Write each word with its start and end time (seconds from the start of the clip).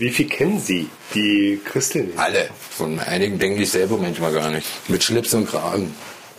Wie 0.00 0.08
viel 0.08 0.28
kennen 0.28 0.58
Sie, 0.58 0.88
die 1.14 1.60
Christel 1.62 2.04
nehmen? 2.04 2.18
Alle. 2.18 2.48
Von 2.70 2.98
einigen 3.00 3.38
denke 3.38 3.62
ich 3.62 3.70
selber 3.70 3.98
manchmal 3.98 4.32
gar 4.32 4.48
nicht. 4.48 4.66
Mit 4.88 5.02
Schlips 5.02 5.34
und 5.34 5.46
Kragen. 5.46 5.94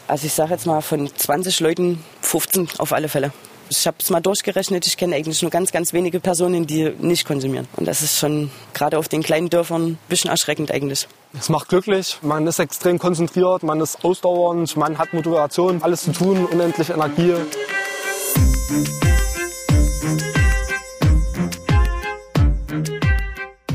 Also 0.08 0.26
ich 0.26 0.34
sage 0.34 0.54
jetzt 0.54 0.66
mal 0.66 0.82
von 0.82 1.08
20 1.16 1.60
Leuten 1.60 2.04
15 2.24 2.70
auf 2.80 2.92
alle 2.92 3.08
Fälle. 3.08 3.32
Ich 3.70 3.86
habe 3.86 3.98
es 4.02 4.10
mal 4.10 4.20
durchgerechnet, 4.20 4.88
ich 4.88 4.98
kenne 4.98 5.16
eigentlich 5.16 5.44
nur 5.44 5.52
ganz, 5.52 5.72
ganz 5.72 5.94
wenige 5.94 6.20
Personen, 6.20 6.66
die 6.66 6.92
nicht 7.02 7.24
konsumieren. 7.24 7.68
Und 7.76 7.88
das 7.88 8.02
ist 8.02 8.18
schon 8.18 8.50
gerade 8.74 8.98
auf 8.98 9.10
den 9.10 9.22
kleinen 9.22 9.52
Dörfern 9.52 9.92
ein 9.92 10.00
bisschen 10.10 10.32
erschreckend 10.32 10.72
eigentlich. 10.72 11.08
Es 11.38 11.48
macht 11.48 11.70
glücklich, 11.70 12.18
man 12.24 12.48
ist 12.48 12.58
extrem 12.58 12.98
konzentriert, 12.98 13.62
man 13.62 13.80
ist 13.80 14.04
ausdauernd, 14.04 14.76
man 14.76 14.98
hat 14.98 15.14
Motivation, 15.14 15.84
alles 15.84 16.02
zu 16.02 16.14
tun, 16.14 16.46
unendlich 16.48 16.90
Energie. 16.90 17.36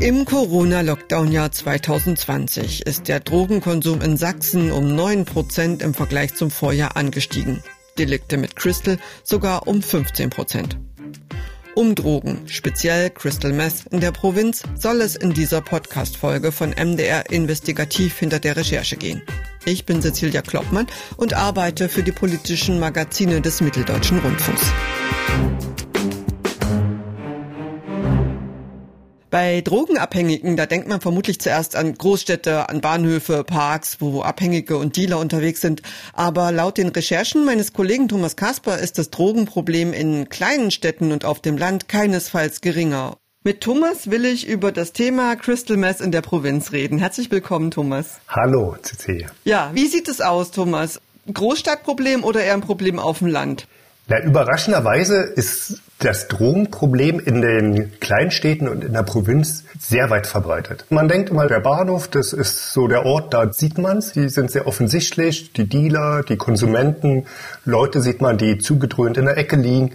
Im 0.07 0.25
Corona-Lockdown-Jahr 0.25 1.51
2020 1.51 2.87
ist 2.87 3.09
der 3.09 3.19
Drogenkonsum 3.19 4.01
in 4.03 4.17
Sachsen 4.17 4.71
um 4.71 4.95
9 4.95 5.25
Prozent 5.25 5.83
im 5.83 5.95
Vergleich 5.95 6.33
zum 6.37 6.53
Vorjahr 6.53 6.97
angestiegen. 6.97 7.61
Delikte 7.99 8.37
mit 8.37 8.55
Crystal 8.55 8.99
sogar 9.25 9.67
um 9.67 9.83
15 9.83 10.31
Prozent. 10.31 10.79
Um 11.75 11.97
Drogen, 11.97 12.43
speziell 12.47 13.11
Crystal 13.11 13.53
Meth 13.53 13.87
in 13.91 13.99
der 13.99 14.13
Provinz, 14.13 14.63
soll 14.77 15.01
es 15.01 15.17
in 15.17 15.35
dieser 15.35 15.61
Podcast-Folge 15.61 16.53
von 16.53 16.71
MDR 16.71 17.29
Investigativ 17.33 18.17
hinter 18.17 18.39
der 18.39 18.57
Recherche 18.57 18.97
gehen. 18.97 19.23
Ich 19.65 19.87
bin 19.87 20.01
Cecilia 20.01 20.43
Kloppmann 20.43 20.87
und 21.17 21.35
arbeite 21.35 21.89
für 21.89 22.05
die 22.05 22.13
politischen 22.13 22.79
Magazine 22.79 23.41
des 23.41 23.61
Mitteldeutschen 23.61 24.21
Rundfunks. 24.21 24.71
Bei 29.31 29.61
Drogenabhängigen, 29.61 30.57
da 30.57 30.67
denkt 30.67 30.87
man 30.87 31.01
vermutlich 31.01 31.41
zuerst 31.41 31.75
an 31.75 31.95
Großstädte, 31.95 32.69
an 32.69 32.81
Bahnhöfe, 32.81 33.43
Parks, 33.43 33.97
wo 34.01 34.23
Abhängige 34.23 34.77
und 34.77 34.97
Dealer 34.97 35.19
unterwegs 35.19 35.61
sind. 35.61 35.83
Aber 36.13 36.53
laut 36.53 36.79
den 36.79 36.89
Recherchen 36.89 37.45
meines 37.45 37.73
Kollegen 37.73 38.07
Thomas 38.09 38.37
Kasper 38.37 38.79
ist 38.79 38.99
das 38.99 39.11
Drogenproblem 39.11 39.93
in 39.93 40.29
kleinen 40.29 40.71
Städten 40.71 41.11
und 41.11 41.25
auf 41.25 41.41
dem 41.41 41.59
Land 41.59 41.89
keinesfalls 41.89 42.61
geringer. 42.61 43.17
Mit 43.43 43.61
Thomas 43.61 44.11
will 44.11 44.25
ich 44.25 44.47
über 44.47 44.71
das 44.71 44.93
Thema 44.93 45.35
Crystal 45.37 45.77
Meth 45.77 46.01
in 46.01 46.13
der 46.13 46.23
Provinz 46.23 46.73
reden. 46.73 46.99
Herzlich 46.99 47.31
willkommen, 47.31 47.71
Thomas. 47.71 48.19
Hallo, 48.29 48.77
Cecilia. 48.83 49.29
Ja, 49.45 49.71
wie 49.73 49.87
sieht 49.87 50.09
es 50.09 50.21
aus, 50.21 50.53
Thomas? 50.53 51.01
Großstadtproblem 51.33 52.23
oder 52.23 52.43
eher 52.43 52.55
ein 52.55 52.61
Problem 52.61 52.99
auf 53.01 53.19
dem 53.19 53.29
Land? 53.29 53.67
Na, 54.09 54.21
überraschenderweise 54.21 55.17
ist 55.17 55.81
das 55.99 56.29
Drogenproblem 56.29 57.19
in 57.19 57.43
den 57.43 57.99
Kleinstädten 57.99 58.69
und 58.69 58.85
in 58.85 58.93
der 58.93 59.03
Provinz 59.03 59.65
sehr 59.81 60.11
weit 60.11 60.29
verbreitet. 60.29 60.85
Man 60.91 61.09
denkt 61.09 61.31
immer, 61.31 61.49
der 61.49 61.59
Bahnhof, 61.59 62.07
das 62.07 62.33
ist 62.33 62.73
so 62.73 62.87
der 62.87 63.05
Ort, 63.05 63.35
da 63.35 63.53
sieht 63.53 63.79
man's. 63.79 64.13
Die 64.13 64.29
sind 64.29 64.53
sehr 64.53 64.69
offensichtlich. 64.69 65.53
Die 65.55 65.69
Dealer, 65.69 66.23
die 66.23 66.37
Konsumenten, 66.37 67.27
Leute 67.65 68.01
sieht 68.01 68.21
man, 68.21 68.39
die 68.39 68.59
zugedröhnt 68.59 69.17
in 69.17 69.25
der 69.25 69.39
Ecke 69.39 69.57
liegen 69.57 69.93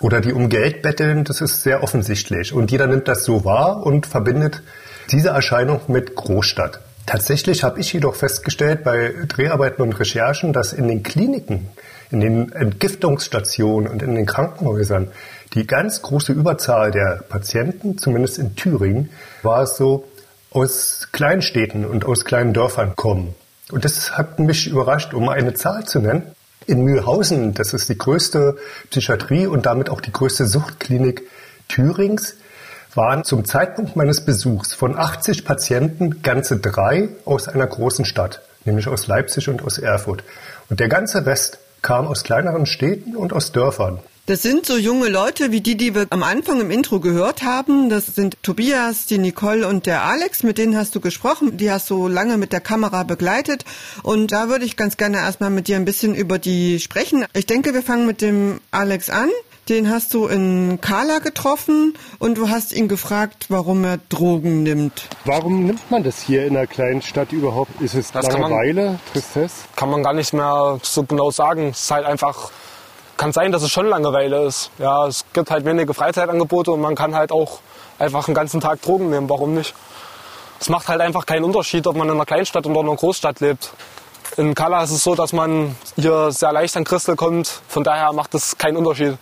oder 0.00 0.20
die 0.20 0.34
um 0.34 0.50
Geld 0.50 0.82
betteln. 0.82 1.24
Das 1.24 1.40
ist 1.40 1.62
sehr 1.62 1.82
offensichtlich. 1.82 2.52
Und 2.52 2.70
jeder 2.70 2.86
nimmt 2.86 3.08
das 3.08 3.24
so 3.24 3.46
wahr 3.46 3.86
und 3.86 4.06
verbindet 4.06 4.62
diese 5.10 5.30
Erscheinung 5.30 5.80
mit 5.88 6.16
Großstadt. 6.16 6.80
Tatsächlich 7.06 7.64
habe 7.64 7.80
ich 7.80 7.92
jedoch 7.92 8.14
festgestellt 8.14 8.82
bei 8.82 9.14
Dreharbeiten 9.28 9.82
und 9.82 9.98
Recherchen, 9.98 10.52
dass 10.52 10.72
in 10.72 10.88
den 10.88 11.02
Kliniken 11.02 11.68
in 12.14 12.20
den 12.20 12.52
Entgiftungsstationen 12.52 13.90
und 13.90 14.00
in 14.00 14.14
den 14.14 14.24
Krankenhäusern 14.24 15.08
die 15.54 15.66
ganz 15.66 16.00
große 16.00 16.32
Überzahl 16.32 16.92
der 16.92 17.24
Patienten, 17.28 17.98
zumindest 17.98 18.38
in 18.38 18.54
Thüringen, 18.54 19.10
war 19.42 19.62
es 19.62 19.76
so, 19.76 20.04
aus 20.52 21.08
Kleinstädten 21.10 21.84
und 21.84 22.04
aus 22.04 22.24
kleinen 22.24 22.52
Dörfern 22.52 22.94
kommen. 22.94 23.34
Und 23.72 23.84
das 23.84 24.16
hat 24.16 24.38
mich 24.38 24.68
überrascht, 24.68 25.12
um 25.12 25.28
eine 25.28 25.54
Zahl 25.54 25.84
zu 25.86 25.98
nennen. 25.98 26.22
In 26.66 26.82
Mühlhausen, 26.82 27.52
das 27.52 27.74
ist 27.74 27.88
die 27.88 27.98
größte 27.98 28.56
Psychiatrie 28.90 29.46
und 29.46 29.66
damit 29.66 29.90
auch 29.90 30.00
die 30.00 30.12
größte 30.12 30.46
Suchtklinik 30.46 31.22
Thürings, 31.68 32.36
waren 32.94 33.24
zum 33.24 33.44
Zeitpunkt 33.44 33.96
meines 33.96 34.24
Besuchs 34.24 34.72
von 34.72 34.96
80 34.96 35.44
Patienten 35.44 36.22
ganze 36.22 36.58
drei 36.60 37.08
aus 37.24 37.48
einer 37.48 37.66
großen 37.66 38.04
Stadt, 38.04 38.40
nämlich 38.64 38.86
aus 38.86 39.08
Leipzig 39.08 39.48
und 39.48 39.64
aus 39.64 39.78
Erfurt. 39.78 40.22
Und 40.70 40.78
der 40.78 40.88
ganze 40.88 41.26
Rest 41.26 41.58
kam 41.84 42.08
aus 42.08 42.24
kleineren 42.24 42.66
Städten 42.66 43.14
und 43.14 43.32
aus 43.32 43.52
Dörfern. 43.52 44.00
Das 44.26 44.40
sind 44.40 44.64
so 44.64 44.78
junge 44.78 45.10
Leute 45.10 45.52
wie 45.52 45.60
die, 45.60 45.76
die 45.76 45.94
wir 45.94 46.06
am 46.08 46.22
Anfang 46.22 46.58
im 46.62 46.70
Intro 46.70 46.98
gehört 46.98 47.42
haben. 47.42 47.90
Das 47.90 48.06
sind 48.06 48.42
Tobias, 48.42 49.04
die 49.04 49.18
Nicole 49.18 49.68
und 49.68 49.84
der 49.84 50.02
Alex. 50.02 50.42
Mit 50.42 50.56
denen 50.56 50.78
hast 50.78 50.94
du 50.94 51.00
gesprochen. 51.00 51.58
Die 51.58 51.70
hast 51.70 51.90
du 51.90 52.08
lange 52.08 52.38
mit 52.38 52.50
der 52.50 52.62
Kamera 52.62 53.02
begleitet. 53.02 53.66
Und 54.02 54.32
da 54.32 54.48
würde 54.48 54.64
ich 54.64 54.78
ganz 54.78 54.96
gerne 54.96 55.18
erstmal 55.18 55.50
mit 55.50 55.68
dir 55.68 55.76
ein 55.76 55.84
bisschen 55.84 56.14
über 56.14 56.38
die 56.38 56.80
sprechen. 56.80 57.26
Ich 57.34 57.44
denke, 57.44 57.74
wir 57.74 57.82
fangen 57.82 58.06
mit 58.06 58.22
dem 58.22 58.60
Alex 58.70 59.10
an. 59.10 59.28
Den 59.70 59.90
hast 59.90 60.12
du 60.12 60.26
in 60.26 60.78
Kala 60.82 61.20
getroffen 61.20 61.96
und 62.18 62.36
du 62.36 62.50
hast 62.50 62.70
ihn 62.70 62.86
gefragt, 62.86 63.46
warum 63.48 63.82
er 63.84 63.98
Drogen 64.10 64.62
nimmt. 64.62 65.08
Warum 65.24 65.64
nimmt 65.64 65.90
man 65.90 66.02
das 66.02 66.20
hier 66.20 66.44
in 66.44 66.54
einer 66.54 66.66
kleinen 66.66 67.00
Stadt 67.00 67.32
überhaupt? 67.32 67.80
Ist 67.80 67.94
es 67.94 68.12
das 68.12 68.26
Langeweile, 68.26 68.84
man, 68.84 69.00
Tristesse? 69.10 69.64
Kann 69.74 69.88
man 69.88 70.02
gar 70.02 70.12
nicht 70.12 70.34
mehr 70.34 70.78
so 70.82 71.04
genau 71.04 71.30
sagen. 71.30 71.68
Es 71.68 71.84
ist 71.84 71.90
halt 71.90 72.04
einfach, 72.04 72.50
kann 73.16 73.32
sein, 73.32 73.52
dass 73.52 73.62
es 73.62 73.70
schon 73.70 73.86
Langeweile 73.86 74.44
ist. 74.44 74.70
Ja, 74.78 75.06
es 75.06 75.24
gibt 75.32 75.50
halt 75.50 75.64
wenige 75.64 75.94
Freizeitangebote 75.94 76.70
und 76.70 76.82
man 76.82 76.94
kann 76.94 77.14
halt 77.14 77.32
auch 77.32 77.60
einfach 77.98 78.28
einen 78.28 78.34
ganzen 78.34 78.60
Tag 78.60 78.82
Drogen 78.82 79.08
nehmen. 79.08 79.30
Warum 79.30 79.54
nicht? 79.54 79.74
Es 80.60 80.68
macht 80.68 80.88
halt 80.88 81.00
einfach 81.00 81.24
keinen 81.24 81.44
Unterschied, 81.44 81.86
ob 81.86 81.96
man 81.96 82.08
in 82.08 82.16
einer 82.16 82.26
Kleinstadt 82.26 82.66
oder 82.66 82.80
in 82.80 82.86
einer 82.86 82.96
Großstadt 82.96 83.40
lebt. 83.40 83.72
In 84.36 84.54
Kala 84.54 84.82
ist 84.82 84.90
es 84.90 85.02
so, 85.02 85.14
dass 85.14 85.32
man 85.32 85.74
hier 85.96 86.32
sehr 86.32 86.52
leicht 86.52 86.76
an 86.76 86.84
Christel 86.84 87.16
kommt. 87.16 87.48
Von 87.66 87.82
daher 87.82 88.12
macht 88.12 88.34
es 88.34 88.58
keinen 88.58 88.76
Unterschied. 88.76 89.16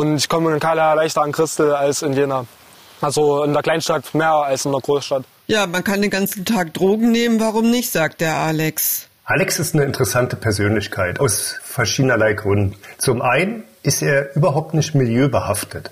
Und 0.00 0.16
ich 0.16 0.30
komme 0.30 0.50
in 0.54 0.60
Kala 0.60 0.94
leichter 0.94 1.20
an 1.20 1.30
Christel 1.30 1.74
als 1.74 2.00
in 2.00 2.14
Jena. 2.14 2.46
Also 3.02 3.44
in 3.44 3.52
der 3.52 3.62
Kleinstadt 3.62 4.14
mehr 4.14 4.32
als 4.32 4.64
in 4.64 4.72
der 4.72 4.80
Großstadt. 4.80 5.24
Ja, 5.46 5.66
man 5.66 5.84
kann 5.84 6.00
den 6.00 6.10
ganzen 6.10 6.46
Tag 6.46 6.72
Drogen 6.72 7.12
nehmen, 7.12 7.38
warum 7.38 7.70
nicht, 7.70 7.92
sagt 7.92 8.22
der 8.22 8.34
Alex. 8.34 9.08
Alex 9.26 9.58
ist 9.58 9.74
eine 9.74 9.84
interessante 9.84 10.36
Persönlichkeit 10.36 11.20
aus 11.20 11.56
verschiedenerlei 11.62 12.32
Gründen. 12.32 12.76
Zum 12.96 13.20
einen 13.20 13.64
ist 13.82 14.00
er 14.00 14.34
überhaupt 14.34 14.72
nicht 14.72 14.94
milieubehaftet. 14.94 15.90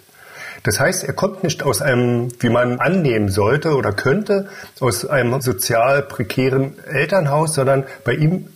Das 0.63 0.81
heißt, 0.81 1.05
er 1.05 1.13
kommt 1.13 1.45
nicht 1.45 1.63
aus 1.63 1.83
einem, 1.83 2.29
wie 2.41 2.49
man 2.49 2.81
annehmen 2.81 3.29
sollte 3.29 3.77
oder 3.77 3.93
könnte, 3.93 4.49
aus 4.81 5.05
einem 5.05 5.39
sozial 5.43 6.01
prekären 6.01 6.83
Elternhaus, 6.87 7.55
sondern 7.55 7.85
bei 8.05 8.15
ihm 8.15 8.49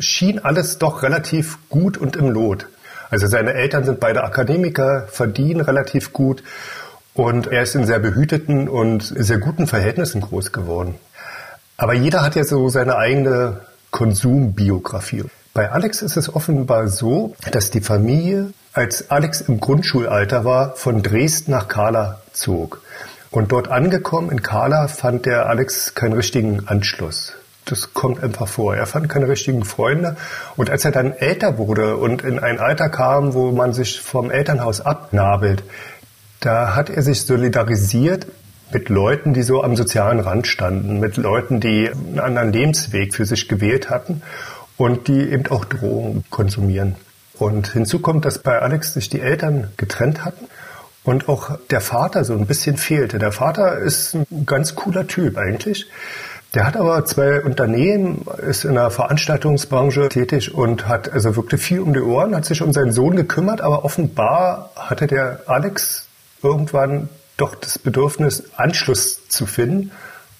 schien 0.00 0.40
alles 0.40 0.78
doch 0.78 1.04
relativ 1.04 1.58
gut 1.68 1.96
und 1.96 2.16
im 2.16 2.28
Lot. 2.28 2.66
Also 3.10 3.26
seine 3.26 3.54
Eltern 3.54 3.84
sind 3.84 4.00
beide 4.00 4.24
Akademiker, 4.24 5.06
verdienen 5.08 5.60
relativ 5.60 6.12
gut 6.12 6.42
und 7.14 7.46
er 7.46 7.62
ist 7.62 7.74
in 7.74 7.86
sehr 7.86 7.98
behüteten 7.98 8.68
und 8.68 9.02
sehr 9.02 9.38
guten 9.38 9.66
Verhältnissen 9.66 10.20
groß 10.20 10.52
geworden. 10.52 10.96
Aber 11.76 11.94
jeder 11.94 12.22
hat 12.22 12.36
ja 12.36 12.44
so 12.44 12.68
seine 12.68 12.96
eigene 12.96 13.60
Konsumbiografie. 13.90 15.24
Bei 15.54 15.70
Alex 15.70 16.02
ist 16.02 16.16
es 16.16 16.34
offenbar 16.34 16.88
so, 16.88 17.34
dass 17.50 17.70
die 17.70 17.80
Familie, 17.80 18.52
als 18.72 19.10
Alex 19.10 19.40
im 19.40 19.60
Grundschulalter 19.60 20.44
war, 20.44 20.76
von 20.76 21.02
Dresden 21.02 21.52
nach 21.52 21.68
Kala 21.68 22.20
zog. 22.32 22.82
Und 23.30 23.52
dort 23.52 23.68
angekommen 23.68 24.30
in 24.30 24.42
Kala 24.42 24.88
fand 24.88 25.24
der 25.26 25.46
Alex 25.46 25.94
keinen 25.94 26.12
richtigen 26.12 26.68
Anschluss 26.68 27.34
das 27.66 27.92
kommt 27.92 28.22
einfach 28.22 28.48
vor. 28.48 28.74
Er 28.74 28.86
fand 28.86 29.08
keine 29.08 29.28
richtigen 29.28 29.64
Freunde. 29.64 30.16
Und 30.56 30.70
als 30.70 30.84
er 30.84 30.92
dann 30.92 31.12
älter 31.12 31.58
wurde 31.58 31.96
und 31.96 32.22
in 32.22 32.38
ein 32.38 32.58
Alter 32.58 32.88
kam, 32.88 33.34
wo 33.34 33.52
man 33.52 33.72
sich 33.72 34.00
vom 34.00 34.30
Elternhaus 34.30 34.80
abnabelt, 34.80 35.62
da 36.40 36.74
hat 36.74 36.90
er 36.90 37.02
sich 37.02 37.22
solidarisiert 37.22 38.26
mit 38.72 38.88
Leuten, 38.88 39.34
die 39.34 39.42
so 39.42 39.62
am 39.62 39.76
sozialen 39.76 40.20
Rand 40.20 40.46
standen, 40.46 41.00
mit 41.00 41.16
Leuten, 41.16 41.60
die 41.60 41.88
einen 41.88 42.20
anderen 42.20 42.52
Lebensweg 42.52 43.14
für 43.14 43.26
sich 43.26 43.48
gewählt 43.48 43.90
hatten 43.90 44.22
und 44.76 45.08
die 45.08 45.30
eben 45.30 45.46
auch 45.48 45.64
Drogen 45.64 46.24
konsumieren. 46.30 46.94
Und 47.38 47.72
hinzu 47.72 47.98
kommt, 47.98 48.24
dass 48.24 48.38
bei 48.38 48.60
Alex 48.60 48.94
sich 48.94 49.08
die 49.08 49.20
Eltern 49.20 49.68
getrennt 49.76 50.24
hatten 50.24 50.46
und 51.04 51.28
auch 51.28 51.58
der 51.70 51.80
Vater 51.80 52.24
so 52.24 52.34
ein 52.34 52.46
bisschen 52.46 52.76
fehlte. 52.76 53.18
Der 53.18 53.32
Vater 53.32 53.78
ist 53.78 54.14
ein 54.14 54.46
ganz 54.46 54.74
cooler 54.74 55.06
Typ 55.06 55.36
eigentlich. 55.36 55.86
Der 56.56 56.66
hat 56.66 56.74
aber 56.78 57.04
zwei 57.04 57.42
Unternehmen, 57.42 58.24
ist 58.38 58.64
in 58.64 58.76
der 58.76 58.90
Veranstaltungsbranche 58.90 60.08
tätig 60.08 60.54
und 60.54 60.88
hat 60.88 61.12
also 61.12 61.36
wirklich 61.36 61.60
viel 61.60 61.80
um 61.80 61.92
die 61.92 62.00
Ohren, 62.00 62.34
hat 62.34 62.46
sich 62.46 62.62
um 62.62 62.72
seinen 62.72 62.92
Sohn 62.92 63.14
gekümmert, 63.14 63.60
aber 63.60 63.84
offenbar 63.84 64.70
hatte 64.74 65.06
der 65.06 65.42
Alex 65.44 66.06
irgendwann 66.42 67.10
doch 67.36 67.56
das 67.56 67.78
Bedürfnis, 67.78 68.44
Anschluss 68.56 69.28
zu 69.28 69.44
finden. 69.44 69.92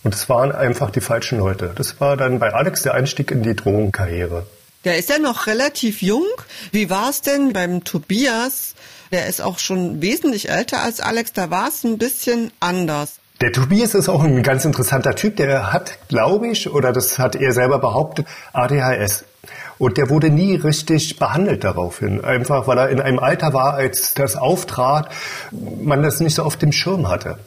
Und 0.05 0.15
es 0.15 0.27
waren 0.31 0.53
einfach 0.53 0.91
die 0.91 1.03
falschen 1.03 1.39
Leute. 1.39 1.73
Das 1.75 2.01
war 2.01 2.17
dann 2.17 2.39
bei 2.39 2.51
Alex 2.55 2.81
der 2.81 2.95
Einstieg 2.95 3.31
in 3.31 3.43
die 3.43 3.55
Drogenkarriere. 3.55 4.47
Der 4.87 4.97
ist 4.97 5.11
ja 5.11 5.19
noch 5.19 5.47
relativ 5.47 6.01
jung. 6.01 6.25
Wie 6.73 6.89
war 6.89 7.11
es 7.11 7.21
denn 7.21 7.53
beim 7.53 7.85
Tobias? 7.85 8.75
Der 9.13 9.27
ist 9.27 9.43
auch 9.43 9.59
schon 9.59 10.01
wesentlich 10.01 10.49
älter 10.49 10.83
als 10.83 11.01
Alex. 11.01 11.35
Da 11.35 11.51
war 11.51 11.69
es 11.69 11.85
ein 11.85 11.99
bisschen 11.99 12.53
anders. 12.59 13.19
Der 13.43 13.53
Tobias 13.53 13.95
ist 13.95 14.09
auch 14.09 14.25
ein 14.25 14.43
ganz 14.43 14.65
interessanter 14.65 15.15
Typ. 15.15 15.37
Der 15.37 15.73
hat, 15.73 15.99
glaube 16.09 16.49
ich, 16.49 16.73
oder 16.73 16.93
das 16.93 17.19
hat 17.19 17.37
er 17.37 17.53
selber 17.53 17.79
behauptet, 17.79 18.27
ADHS. 18.55 19.25
Und 19.79 19.99
der 19.99 20.09
wurde 20.09 20.31
nie 20.31 20.57
richtig 20.57 21.19
behandelt 21.19 21.63
daraufhin. 21.63 22.25
Einfach 22.25 22.67
weil 22.67 22.79
er 22.79 22.89
in 22.89 22.99
einem 22.99 23.19
Alter 23.19 23.53
war, 23.53 23.75
als 23.75 24.15
das 24.15 24.37
auftrat, 24.37 25.11
man 25.53 26.03
das 26.03 26.21
nicht 26.21 26.35
so 26.35 26.45
auf 26.45 26.57
dem 26.57 26.73
Schirm 26.73 27.09
hatte. 27.09 27.39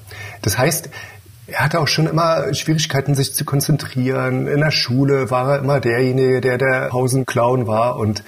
Das 0.43 0.59
heißt, 0.59 0.89
er 1.47 1.59
hatte 1.61 1.79
auch 1.79 1.87
schon 1.87 2.05
immer 2.05 2.53
Schwierigkeiten, 2.53 3.15
sich 3.15 3.33
zu 3.33 3.43
konzentrieren. 3.43 4.47
In 4.47 4.59
der 4.59 4.69
Schule 4.69 5.31
war 5.31 5.53
er 5.53 5.59
immer 5.59 5.79
derjenige, 5.79 6.39
der 6.39 6.59
der 6.59 6.89
Pausenclown 6.89 7.65
war. 7.65 7.97
Und 7.97 8.23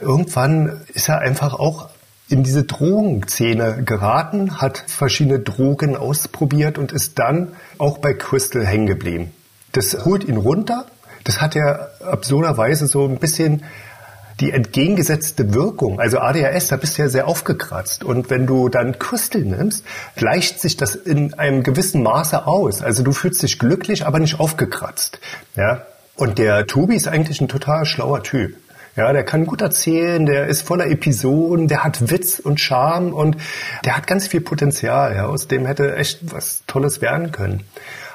irgendwann 0.00 0.80
ist 0.92 1.08
er 1.08 1.20
einfach 1.20 1.54
auch 1.54 1.88
in 2.28 2.42
diese 2.42 2.64
Drogenszene 2.64 3.84
geraten, 3.84 4.60
hat 4.60 4.82
verschiedene 4.86 5.38
Drogen 5.38 5.96
ausprobiert 5.96 6.76
und 6.78 6.92
ist 6.92 7.18
dann 7.18 7.52
auch 7.78 7.98
bei 7.98 8.14
Crystal 8.14 8.66
hängen 8.66 8.86
geblieben. 8.86 9.32
Das 9.72 10.04
holt 10.04 10.24
ihn 10.24 10.36
runter. 10.36 10.86
Das 11.24 11.40
hat 11.40 11.54
er 11.54 11.90
absurderweise 12.04 12.86
so 12.86 13.04
ein 13.04 13.18
bisschen 13.18 13.62
die 14.40 14.50
entgegengesetzte 14.50 15.54
Wirkung. 15.54 15.98
Also 15.98 16.18
ADHS, 16.18 16.68
da 16.68 16.76
bist 16.76 16.98
du 16.98 17.02
ja 17.02 17.08
sehr 17.08 17.26
aufgekratzt. 17.26 18.04
Und 18.04 18.28
wenn 18.28 18.46
du 18.46 18.68
dann 18.68 18.98
Crystal 18.98 19.42
nimmst, 19.42 19.84
gleicht 20.14 20.60
sich 20.60 20.76
das 20.76 20.94
in 20.94 21.34
einem 21.34 21.62
gewissen 21.62 22.02
Maße 22.02 22.46
aus. 22.46 22.82
Also 22.82 23.02
du 23.02 23.12
fühlst 23.12 23.42
dich 23.42 23.58
glücklich, 23.58 24.06
aber 24.06 24.18
nicht 24.18 24.38
aufgekratzt. 24.38 25.20
Ja? 25.56 25.82
Und 26.16 26.38
der 26.38 26.66
Tobi 26.66 26.96
ist 26.96 27.08
eigentlich 27.08 27.40
ein 27.40 27.48
total 27.48 27.86
schlauer 27.86 28.22
Typ. 28.22 28.56
Ja, 28.96 29.12
der 29.12 29.24
kann 29.24 29.44
gut 29.44 29.60
erzählen, 29.60 30.24
der 30.24 30.46
ist 30.46 30.62
voller 30.62 30.86
Episoden, 30.86 31.68
der 31.68 31.84
hat 31.84 32.10
Witz 32.10 32.38
und 32.38 32.60
Charme 32.60 33.12
und 33.12 33.36
der 33.84 33.96
hat 33.96 34.06
ganz 34.06 34.26
viel 34.26 34.40
Potenzial. 34.40 35.14
Ja, 35.14 35.26
aus 35.26 35.48
dem 35.48 35.66
hätte 35.66 35.96
echt 35.96 36.32
was 36.32 36.62
Tolles 36.66 37.02
werden 37.02 37.30
können. 37.30 37.64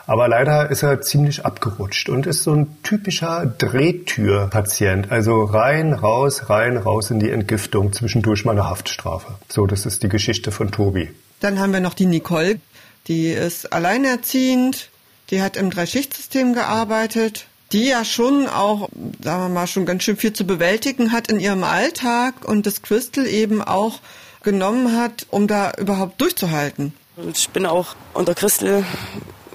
Aber 0.08 0.28
leider 0.28 0.72
ist 0.72 0.84
er 0.84 1.02
ziemlich 1.02 1.46
abgerutscht 1.46 2.10
und 2.10 2.26
ist 2.26 2.44
so 2.44 2.54
ein 2.54 2.82
typischer 2.84 3.46
Drehtürpatient. 3.46 5.12
Also 5.12 5.44
rein, 5.44 5.94
raus, 5.94 6.50
rein, 6.50 6.78
raus 6.78 7.12
in 7.12 7.20
die 7.20 7.30
Entgiftung, 7.30 7.94
zwischendurch 7.94 8.44
mal 8.44 8.54
eine 8.54 8.68
Haftstrafe. 8.68 9.36
So, 9.48 9.68
das 9.68 9.86
ist 9.86 10.02
die 10.02 10.10
Geschichte 10.10 10.52
von 10.52 10.72
Tobi. 10.72 11.12
Dann 11.40 11.60
haben 11.60 11.72
wir 11.72 11.80
noch 11.80 11.94
die 11.94 12.08
Nicole. 12.08 12.60
Die 13.08 13.30
ist 13.30 13.72
alleinerziehend. 13.72 14.90
Die 15.30 15.42
hat 15.42 15.56
im 15.56 15.70
Dreischichtsystem 15.70 16.54
gearbeitet. 16.54 17.46
Die 17.72 17.86
ja 17.86 18.04
schon 18.04 18.48
auch, 18.48 18.90
sagen 19.24 19.44
wir 19.44 19.50
mal, 19.50 19.68
schon 19.68 19.86
ganz 19.86 20.04
schön 20.04 20.18
viel 20.18 20.34
zu 20.34 20.46
bewältigen 20.46 21.12
hat 21.12 21.32
in 21.32 21.40
ihrem 21.40 21.64
Alltag 21.64 22.46
und 22.46 22.66
das 22.66 22.82
Crystal 22.82 23.26
eben 23.26 23.62
auch 23.62 24.00
genommen 24.44 24.98
hat, 24.98 25.26
um 25.30 25.48
da 25.48 25.72
überhaupt 25.78 26.20
durchzuhalten. 26.20 26.94
Ich 27.34 27.50
bin 27.50 27.66
auch 27.66 27.96
unter 28.14 28.36
Crystal 28.36 28.84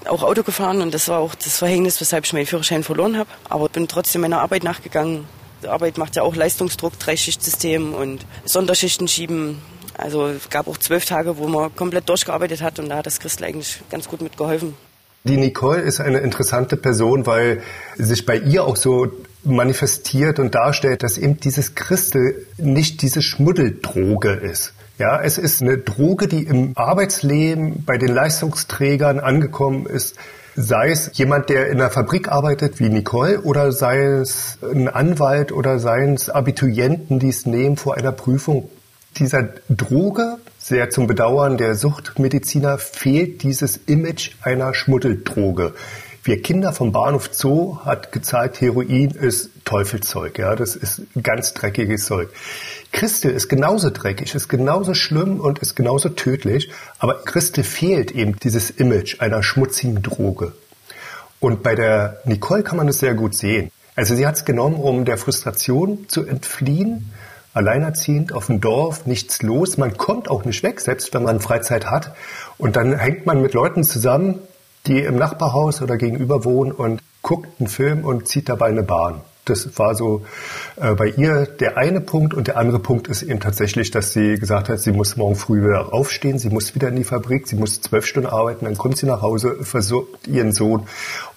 auch 0.07 0.23
Auto 0.23 0.43
gefahren 0.43 0.81
und 0.81 0.93
das 0.93 1.07
war 1.09 1.19
auch 1.19 1.35
das 1.35 1.57
Verhängnis, 1.57 1.99
weshalb 1.99 2.25
ich 2.25 2.33
meinen 2.33 2.45
Führerschein 2.45 2.83
verloren 2.83 3.17
habe. 3.17 3.29
Aber 3.49 3.69
bin 3.69 3.87
trotzdem 3.87 4.21
meiner 4.21 4.39
Arbeit 4.39 4.63
nachgegangen. 4.63 5.25
Die 5.63 5.67
Arbeit 5.67 5.97
macht 5.97 6.15
ja 6.15 6.23
auch 6.23 6.35
Leistungsdruck, 6.35 6.97
Dreischichtsystem 6.99 7.93
und 7.93 8.25
Sonderschichten 8.45 9.07
schieben. 9.07 9.61
Also 9.97 10.27
es 10.27 10.49
gab 10.49 10.67
auch 10.67 10.77
zwölf 10.77 11.05
Tage, 11.05 11.37
wo 11.37 11.47
man 11.47 11.75
komplett 11.75 12.07
durchgearbeitet 12.07 12.61
hat 12.61 12.79
und 12.79 12.89
da 12.89 12.97
hat 12.97 13.05
das 13.05 13.19
Christel 13.19 13.45
eigentlich 13.45 13.81
ganz 13.89 14.07
gut 14.07 14.21
mitgeholfen. 14.21 14.75
Die 15.23 15.37
Nicole 15.37 15.81
ist 15.81 15.99
eine 15.99 16.19
interessante 16.19 16.77
Person, 16.77 17.25
weil 17.25 17.61
sich 17.97 18.25
bei 18.25 18.37
ihr 18.37 18.63
auch 18.63 18.77
so 18.77 19.07
manifestiert 19.43 20.39
und 20.39 20.55
darstellt, 20.55 21.03
dass 21.03 21.17
eben 21.17 21.39
dieses 21.39 21.75
Christel 21.75 22.45
nicht 22.57 23.01
diese 23.01 23.21
Schmuddeldroge 23.21 24.31
ist. 24.31 24.73
Ja, 24.97 25.21
es 25.21 25.37
ist 25.37 25.61
eine 25.61 25.77
Droge, 25.77 26.27
die 26.27 26.43
im 26.43 26.71
Arbeitsleben 26.75 27.83
bei 27.85 27.97
den 27.97 28.09
Leistungsträgern 28.09 29.19
angekommen 29.19 29.85
ist. 29.85 30.15
Sei 30.55 30.89
es 30.89 31.11
jemand, 31.13 31.49
der 31.49 31.67
in 31.67 31.79
einer 31.79 31.91
Fabrik 31.91 32.29
arbeitet, 32.29 32.79
wie 32.79 32.89
Nicole, 32.89 33.41
oder 33.41 33.71
sei 33.71 34.05
es 34.05 34.57
ein 34.63 34.87
Anwalt 34.87 35.51
oder 35.51 35.77
seien 35.77 36.15
es 36.15 36.31
Abiturienten, 36.31 37.19
die 37.19 37.29
es 37.29 37.45
nehmen 37.45 37.77
vor 37.77 37.95
einer 37.95 38.11
Prüfung. 38.11 38.69
Dieser 39.17 39.49
Droge, 39.69 40.37
sehr 40.67 40.89
zum 40.89 41.07
Bedauern 41.07 41.57
der 41.57 41.75
Suchtmediziner, 41.75 42.77
fehlt 42.77 43.41
dieses 43.41 43.77
Image 43.85 44.31
einer 44.41 44.73
Schmuddeldroge. 44.73 45.73
Wir 46.25 46.41
Kinder 46.41 46.73
vom 46.73 46.91
Bahnhof 46.91 47.29
Zoo 47.31 47.77
hat 47.85 48.11
gezeigt, 48.11 48.59
Heroin 48.59 49.11
ist 49.11 49.49
Teufelzeug. 49.63 50.37
Ja, 50.37 50.57
das 50.57 50.75
ist 50.75 51.03
ganz 51.23 51.53
dreckiges 51.53 52.05
Zeug. 52.05 52.27
Christel 52.91 53.31
ist 53.31 53.47
genauso 53.47 53.91
dreckig, 53.91 54.35
ist 54.35 54.49
genauso 54.49 54.93
schlimm 54.93 55.39
und 55.39 55.59
ist 55.59 55.75
genauso 55.75 56.09
tödlich. 56.09 56.69
Aber 56.99 57.23
Christel 57.23 57.63
fehlt 57.63 58.11
eben 58.11 58.37
dieses 58.37 58.69
Image 58.69 59.21
einer 59.21 59.43
schmutzigen 59.43 60.01
Droge. 60.01 60.51
Und 61.39 61.63
bei 61.63 61.75
der 61.75 62.19
Nicole 62.25 62.63
kann 62.63 62.75
man 62.75 62.87
das 62.87 62.99
sehr 62.99 63.13
gut 63.13 63.35
sehen. 63.35 63.71
Also 63.95 64.15
sie 64.15 64.27
hat 64.27 64.35
es 64.35 64.43
genommen, 64.43 64.75
um 64.75 65.05
der 65.05 65.17
Frustration 65.17 66.09
zu 66.09 66.25
entfliehen. 66.25 67.09
Alleinerziehend 67.57 68.33
auf 68.33 68.45
dem 68.45 68.61
Dorf, 68.61 69.07
nichts 69.07 69.41
los. 69.41 69.77
Man 69.77 69.97
kommt 69.97 70.29
auch 70.29 70.45
nicht 70.45 70.61
weg, 70.61 70.79
selbst 70.79 71.13
wenn 71.13 71.23
man 71.23 71.39
Freizeit 71.39 71.87
hat. 71.87 72.13
Und 72.57 72.75
dann 72.75 72.97
hängt 72.97 73.25
man 73.25 73.41
mit 73.41 73.53
Leuten 73.53 73.83
zusammen, 73.83 74.39
die 74.85 74.99
im 74.99 75.15
Nachbarhaus 75.15 75.81
oder 75.81 75.97
gegenüber 75.97 76.45
wohnen 76.45 76.71
und 76.71 77.01
guckt 77.23 77.49
einen 77.59 77.67
Film 77.67 78.05
und 78.05 78.27
zieht 78.27 78.47
dabei 78.47 78.67
eine 78.67 78.83
Bahn. 78.83 79.21
Das 79.45 79.79
war 79.79 79.95
so 79.95 80.25
äh, 80.75 80.93
bei 80.93 81.07
ihr 81.07 81.45
der 81.45 81.77
eine 81.77 82.01
Punkt. 82.01 82.33
Und 82.33 82.47
der 82.47 82.57
andere 82.57 82.79
Punkt 82.79 83.07
ist 83.07 83.23
eben 83.23 83.39
tatsächlich, 83.39 83.91
dass 83.91 84.13
sie 84.13 84.37
gesagt 84.37 84.69
hat, 84.69 84.79
sie 84.79 84.91
muss 84.91 85.17
morgen 85.17 85.35
früh 85.35 85.63
wieder 85.63 85.93
aufstehen, 85.93 86.37
sie 86.37 86.49
muss 86.49 86.75
wieder 86.75 86.89
in 86.89 86.95
die 86.95 87.03
Fabrik, 87.03 87.47
sie 87.47 87.55
muss 87.55 87.81
zwölf 87.81 88.05
Stunden 88.05 88.29
arbeiten, 88.29 88.65
dann 88.65 88.77
kommt 88.77 88.97
sie 88.97 89.07
nach 89.07 89.21
Hause, 89.21 89.63
versorgt 89.63 90.27
ihren 90.27 90.51
Sohn 90.51 90.87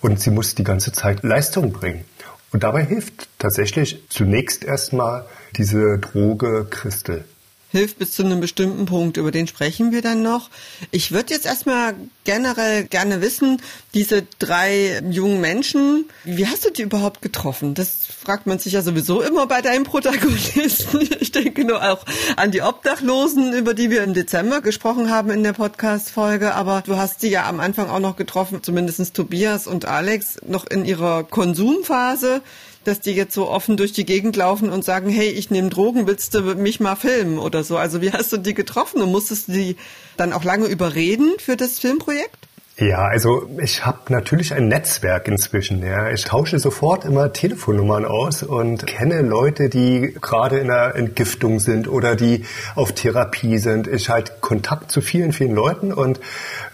und 0.01 0.21
sie 0.21 0.31
muss 0.31 0.55
die 0.55 0.65
ganze 0.65 0.93
Zeit 0.93 1.23
Leistung 1.23 1.73
bringen. 1.73 2.05
Und 2.53 2.63
dabei 2.63 2.85
hilft 2.85 3.29
tatsächlich 3.39 4.03
zunächst 4.09 4.65
erstmal 4.65 5.27
diese 5.57 5.99
Droge 5.99 6.67
Christel 6.69 7.25
hilft 7.71 7.99
bis 7.99 8.13
zu 8.13 8.25
einem 8.25 8.41
bestimmten 8.41 8.87
Punkt. 8.87 9.17
Über 9.17 9.31
den 9.31 9.47
sprechen 9.47 9.93
wir 9.93 10.03
dann 10.03 10.23
noch. 10.23 10.51
Ich 10.91 11.13
würde 11.13 11.33
jetzt 11.33 11.47
erstmal 11.47 11.95
generell 12.25 12.85
gerne 12.85 13.21
wissen, 13.21 13.63
diese 13.95 14.23
drei 14.39 15.03
jungen 15.11 15.41
Menschen, 15.41 16.09
wie 16.25 16.47
hast 16.47 16.65
du 16.65 16.71
die 16.71 16.83
überhaupt 16.83 17.23
getroffen? 17.23 17.75
Das 17.75 18.07
fragt 18.07 18.47
man 18.47 18.59
sich 18.59 18.75
ja 18.75 18.83
sowieso 18.83 19.21
immer 19.21 19.47
bei 19.47 19.63
deinen 19.63 19.85
Protagonisten. 19.85 21.09
Ich 21.21 21.33
denke 21.33 21.65
nur 21.65 21.83
auch 21.83 22.05
an 22.37 22.51
die 22.51 22.63
Obdachlosen, 22.63 23.53
über 23.53 23.75
die 23.75 23.91
wir 23.91 24.03
im 24.03 24.15
Dezember 24.15 24.61
gesprochen 24.61 25.11
haben 25.11 25.31
in 25.31 25.43
der 25.43 25.53
Podcast-Folge. 25.53 26.55
Aber 26.55 26.83
du 26.85 26.97
hast 26.97 27.21
sie 27.21 27.29
ja 27.29 27.47
am 27.47 27.61
Anfang 27.61 27.89
auch 27.91 28.01
noch 28.01 28.17
getroffen, 28.17 28.63
zumindest 28.63 29.15
Tobias 29.15 29.67
und 29.67 29.85
Alex, 29.85 30.39
noch 30.47 30.67
in 30.67 30.85
ihrer 30.85 31.25
Konsumphase 31.25 32.43
dass 32.85 33.01
die 33.01 33.13
jetzt 33.13 33.35
so 33.35 33.49
offen 33.49 33.77
durch 33.77 33.93
die 33.93 34.07
Gegend 34.07 34.37
laufen 34.37 34.71
und 34.71 34.85
sagen, 34.85 35.11
hey, 35.11 35.29
ich 35.29 35.51
nehme 35.51 35.69
Drogen, 35.69 36.07
willst 36.07 36.35
du 36.35 36.41
mich 36.55 36.81
mal 36.81 36.97
filmen 36.97 37.39
oder 37.39 37.63
so? 37.63 37.77
Also 37.77 38.01
wie 38.01 38.13
hast 38.13 38.33
du 38.33 38.39
die 38.39 38.55
getroffen 38.55 39.03
und 39.03 39.11
musstest 39.13 39.49
du 39.49 39.53
die 39.53 39.77
dann 40.17 40.33
auch 40.33 40.45
lange 40.45 40.67
überreden 40.67 41.33
für 41.39 41.57
das 41.57 41.79
Filmprojekt? 41.79 42.49
Ja, 42.81 43.05
also 43.05 43.47
ich 43.63 43.85
habe 43.85 43.99
natürlich 44.09 44.55
ein 44.55 44.69
Netzwerk 44.69 45.29
inzwischen. 45.29 45.85
Ja. 45.85 46.11
Ich 46.11 46.25
tausche 46.25 46.59
sofort 46.59 47.05
immer 47.05 47.31
Telefonnummern 47.31 48.07
aus 48.07 48.43
und 48.43 48.87
kenne 48.87 49.21
Leute, 49.21 49.69
die 49.69 50.17
gerade 50.19 50.59
in 50.61 50.69
der 50.69 50.95
Entgiftung 50.97 51.61
sind 51.61 51.89
oder 51.89 52.17
die 52.17 52.47
auf 52.75 52.93
Therapie 52.93 53.59
sind. 53.59 53.87
Ich 53.87 54.09
halte 54.09 54.33
Kontakt 54.41 54.91
zu 54.91 55.03
vielen, 55.03 55.35
vielen 55.35 55.55
Leuten 55.55 55.93
und 55.93 56.21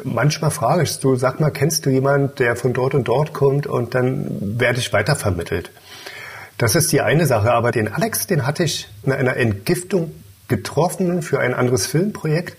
manchmal 0.05 0.53
frage 0.53 0.85
ich 0.85 0.97
du, 1.01 1.17
sag 1.17 1.41
mal, 1.41 1.51
kennst 1.51 1.87
du 1.87 1.91
jemand, 1.91 2.39
der 2.39 2.55
von 2.55 2.73
dort 2.73 2.95
und 2.95 3.09
dort 3.09 3.33
kommt 3.33 3.67
und 3.67 3.97
dann 3.97 4.61
werde 4.61 4.79
ich 4.79 4.93
weitervermittelt. 4.93 5.73
Das 6.57 6.77
ist 6.77 6.93
die 6.93 7.01
eine 7.01 7.27
Sache. 7.27 7.53
Aber 7.53 7.73
den 7.73 7.93
Alex, 7.93 8.29
den 8.29 8.47
hatte 8.47 8.63
ich 8.63 8.89
in 9.03 9.11
einer 9.11 9.37
Entgiftung 9.37 10.13
getroffen 10.47 11.23
für 11.23 11.41
ein 11.41 11.53
anderes 11.53 11.87
Filmprojekt, 11.87 12.57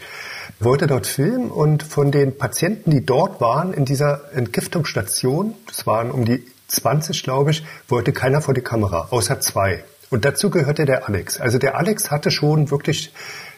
wollte 0.59 0.87
dort 0.87 1.07
filmen 1.07 1.51
und 1.51 1.83
von 1.83 2.11
den 2.11 2.37
Patienten, 2.37 2.91
die 2.91 3.05
dort 3.05 3.41
waren 3.41 3.73
in 3.73 3.85
dieser 3.85 4.33
Entgiftungsstation, 4.33 5.53
das 5.67 5.85
waren 5.85 6.11
um 6.11 6.25
die 6.25 6.43
20, 6.67 7.23
glaube 7.23 7.51
ich, 7.51 7.63
wollte 7.87 8.11
keiner 8.11 8.41
vor 8.41 8.53
die 8.53 8.61
Kamera, 8.61 9.07
außer 9.11 9.39
zwei. 9.39 9.83
Und 10.09 10.25
dazu 10.25 10.49
gehörte 10.49 10.85
der 10.85 11.07
Alex. 11.07 11.39
Also 11.39 11.57
der 11.57 11.77
Alex 11.77 12.11
hatte 12.11 12.31
schon 12.31 12.71
wirklich 12.71 13.11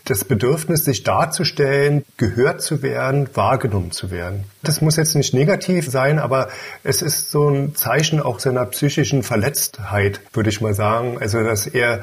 das 0.05 0.23
Bedürfnis, 0.23 0.85
sich 0.85 1.03
darzustellen, 1.03 2.03
gehört 2.17 2.61
zu 2.61 2.81
werden, 2.81 3.29
wahrgenommen 3.33 3.91
zu 3.91 4.09
werden. 4.09 4.45
Das 4.63 4.81
muss 4.81 4.95
jetzt 4.95 5.15
nicht 5.15 5.33
negativ 5.33 5.89
sein, 5.89 6.17
aber 6.17 6.49
es 6.83 7.01
ist 7.01 7.29
so 7.29 7.49
ein 7.49 7.75
Zeichen 7.75 8.19
auch 8.19 8.39
seiner 8.39 8.65
psychischen 8.65 9.23
Verletztheit, 9.23 10.21
würde 10.33 10.49
ich 10.49 10.61
mal 10.61 10.73
sagen. 10.73 11.17
Also, 11.19 11.43
dass 11.43 11.67
er 11.67 12.01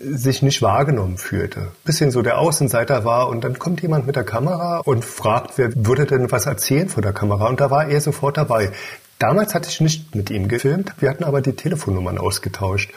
sich 0.00 0.42
nicht 0.42 0.62
wahrgenommen 0.62 1.18
fühlte. 1.18 1.68
Bisschen 1.84 2.10
so 2.10 2.22
der 2.22 2.38
Außenseiter 2.38 3.04
war 3.04 3.28
und 3.28 3.44
dann 3.44 3.58
kommt 3.58 3.82
jemand 3.82 4.06
mit 4.06 4.16
der 4.16 4.24
Kamera 4.24 4.78
und 4.78 5.04
fragt, 5.04 5.58
wer 5.58 5.70
würde 5.74 6.06
denn 6.06 6.30
was 6.30 6.46
erzählen 6.46 6.88
vor 6.88 7.02
der 7.02 7.12
Kamera 7.12 7.48
und 7.48 7.60
da 7.60 7.70
war 7.70 7.88
er 7.88 8.00
sofort 8.00 8.36
dabei. 8.36 8.70
Damals 9.18 9.54
hatte 9.54 9.68
ich 9.68 9.80
nicht 9.80 10.14
mit 10.14 10.30
ihm 10.30 10.48
gefilmt, 10.48 10.92
wir 11.00 11.10
hatten 11.10 11.24
aber 11.24 11.40
die 11.40 11.54
Telefonnummern 11.54 12.18
ausgetauscht 12.18 12.92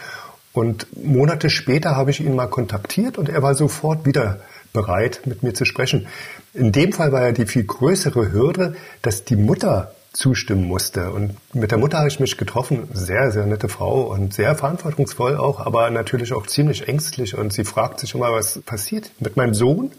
und 0.53 0.87
Monate 1.03 1.49
später 1.49 1.95
habe 1.95 2.11
ich 2.11 2.19
ihn 2.19 2.35
mal 2.35 2.47
kontaktiert 2.47 3.17
und 3.17 3.29
er 3.29 3.41
war 3.41 3.55
sofort 3.55 4.05
wieder 4.05 4.39
bereit, 4.73 5.21
mit 5.25 5.43
mir 5.43 5.53
zu 5.53 5.65
sprechen. 5.65 6.07
In 6.53 6.71
dem 6.71 6.93
Fall 6.93 7.11
war 7.11 7.21
ja 7.21 7.31
die 7.31 7.45
viel 7.45 7.63
größere 7.63 8.31
Hürde, 8.31 8.75
dass 9.01 9.23
die 9.23 9.35
Mutter 9.35 9.93
zustimmen 10.13 10.67
musste. 10.67 11.11
Und 11.11 11.37
mit 11.53 11.71
der 11.71 11.77
Mutter 11.77 11.99
habe 11.99 12.09
ich 12.09 12.19
mich 12.19 12.37
getroffen. 12.37 12.89
Sehr, 12.93 13.31
sehr 13.31 13.45
nette 13.45 13.69
Frau 13.69 14.01
und 14.01 14.33
sehr 14.33 14.55
verantwortungsvoll 14.55 15.37
auch, 15.37 15.65
aber 15.65 15.89
natürlich 15.89 16.33
auch 16.33 16.47
ziemlich 16.47 16.87
ängstlich. 16.87 17.37
Und 17.37 17.53
sie 17.53 17.63
fragt 17.63 17.99
sich 18.01 18.13
immer, 18.13 18.31
was 18.31 18.59
passiert 18.59 19.11
mit 19.19 19.37
meinem 19.37 19.53
Sohn 19.53 19.91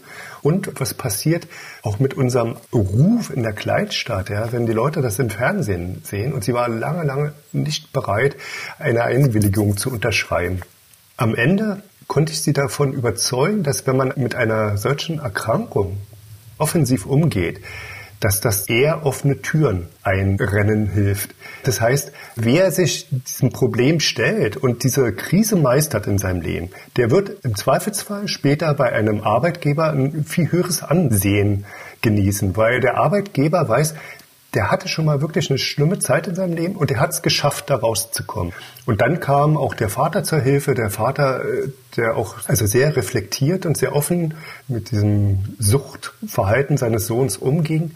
und 0.43 0.79
was 0.79 0.93
passiert 0.93 1.47
auch 1.81 1.97
mit 1.97 2.13
unserem 2.13 2.57
Ruf 2.71 3.31
in 3.31 3.41
der 3.41 3.53
Kleinstadt, 3.53 4.29
ja, 4.29 4.51
wenn 4.51 4.67
die 4.67 4.73
Leute 4.73 5.01
das 5.01 5.17
im 5.17 5.31
Fernsehen 5.31 6.01
sehen. 6.03 6.33
Und 6.33 6.43
sie 6.43 6.53
war 6.53 6.69
lange, 6.69 7.03
lange 7.03 7.33
nicht 7.51 7.91
bereit, 7.91 8.35
eine 8.77 9.03
Einwilligung 9.03 9.77
zu 9.77 9.89
unterschreiben. 9.89 10.61
Am 11.17 11.33
Ende 11.33 11.81
konnte 12.07 12.33
ich 12.33 12.41
sie 12.41 12.53
davon 12.53 12.93
überzeugen, 12.93 13.63
dass 13.63 13.87
wenn 13.87 13.97
man 13.97 14.13
mit 14.15 14.35
einer 14.35 14.77
solchen 14.77 15.19
Erkrankung 15.19 15.97
offensiv 16.59 17.05
umgeht, 17.07 17.61
dass 18.23 18.39
das 18.39 18.69
eher 18.69 19.05
offene 19.05 19.41
Türen 19.41 19.87
einrennen 20.01 20.87
hilft. 20.87 21.35
Das 21.63 21.81
heißt, 21.81 22.13
wer 22.37 22.71
sich 22.71 23.09
diesem 23.09 23.51
Problem 23.51 23.99
stellt 23.99 24.55
und 24.55 24.85
diese 24.85 25.11
Krise 25.11 25.57
meistert 25.57 26.07
in 26.07 26.17
seinem 26.17 26.39
Leben, 26.39 26.69
der 26.95 27.11
wird 27.11 27.43
im 27.43 27.55
Zweifelsfall 27.55 28.29
später 28.29 28.73
bei 28.75 28.93
einem 28.93 29.21
Arbeitgeber 29.21 29.91
ein 29.91 30.23
viel 30.23 30.49
höheres 30.49 30.83
Ansehen 30.83 31.65
genießen, 32.01 32.55
weil 32.55 32.79
der 32.79 32.97
Arbeitgeber 32.97 33.67
weiß, 33.67 33.93
der 34.53 34.69
hatte 34.69 34.87
schon 34.87 35.05
mal 35.05 35.21
wirklich 35.21 35.49
eine 35.49 35.57
schlimme 35.57 35.99
Zeit 35.99 36.27
in 36.27 36.35
seinem 36.35 36.53
Leben 36.53 36.75
und 36.75 36.89
der 36.89 36.99
hat 36.99 37.11
es 37.11 37.21
geschafft, 37.21 37.69
da 37.69 37.75
rauszukommen. 37.75 38.53
Und 38.85 39.01
dann 39.01 39.19
kam 39.19 39.57
auch 39.57 39.73
der 39.73 39.89
Vater 39.89 40.23
zur 40.23 40.39
Hilfe, 40.39 40.73
der 40.75 40.89
Vater, 40.89 41.43
äh, 41.43 41.69
der 41.97 42.17
auch 42.17 42.35
also 42.47 42.65
sehr 42.65 42.95
reflektiert 42.95 43.65
und 43.65 43.77
sehr 43.77 43.95
offen 43.95 44.35
mit 44.67 44.91
diesem 44.91 45.55
Suchtverhalten 45.59 46.77
seines 46.77 47.07
Sohns 47.07 47.37
umging. 47.37 47.91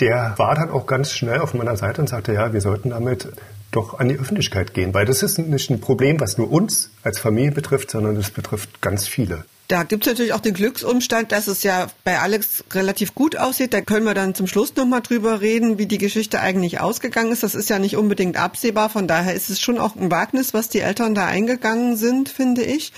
Der 0.00 0.34
war 0.36 0.54
dann 0.54 0.70
auch 0.70 0.86
ganz 0.86 1.12
schnell 1.12 1.40
auf 1.40 1.54
meiner 1.54 1.76
Seite 1.76 2.00
und 2.00 2.08
sagte, 2.08 2.34
ja, 2.34 2.52
wir 2.52 2.60
sollten 2.60 2.90
damit 2.90 3.28
doch 3.70 3.98
an 3.98 4.08
die 4.08 4.18
Öffentlichkeit 4.18 4.74
gehen, 4.74 4.92
weil 4.92 5.06
das 5.06 5.22
ist 5.22 5.38
nicht 5.38 5.70
ein 5.70 5.80
Problem, 5.80 6.20
was 6.20 6.36
nur 6.36 6.52
uns 6.52 6.90
als 7.02 7.18
Familie 7.18 7.52
betrifft, 7.52 7.90
sondern 7.90 8.16
es 8.16 8.30
betrifft 8.30 8.82
ganz 8.82 9.08
viele. 9.08 9.44
Da 9.72 9.84
gibt 9.84 10.04
es 10.04 10.12
natürlich 10.12 10.34
auch 10.34 10.40
den 10.40 10.52
Glücksumstand, 10.52 11.32
dass 11.32 11.46
es 11.46 11.62
ja 11.62 11.86
bei 12.04 12.18
Alex 12.18 12.62
relativ 12.72 13.14
gut 13.14 13.38
aussieht. 13.38 13.72
Da 13.72 13.80
können 13.80 14.04
wir 14.04 14.12
dann 14.12 14.34
zum 14.34 14.46
Schluss 14.46 14.76
nochmal 14.76 15.00
drüber 15.00 15.40
reden, 15.40 15.78
wie 15.78 15.86
die 15.86 15.96
Geschichte 15.96 16.40
eigentlich 16.40 16.80
ausgegangen 16.80 17.32
ist. 17.32 17.42
Das 17.42 17.54
ist 17.54 17.70
ja 17.70 17.78
nicht 17.78 17.96
unbedingt 17.96 18.36
absehbar. 18.36 18.90
Von 18.90 19.08
daher 19.08 19.32
ist 19.32 19.48
es 19.48 19.62
schon 19.62 19.78
auch 19.78 19.96
ein 19.96 20.10
Wagnis, 20.10 20.52
was 20.52 20.68
die 20.68 20.80
Eltern 20.80 21.14
da 21.14 21.24
eingegangen 21.24 21.96
sind, 21.96 22.28
finde 22.28 22.62
ich. 22.62 22.92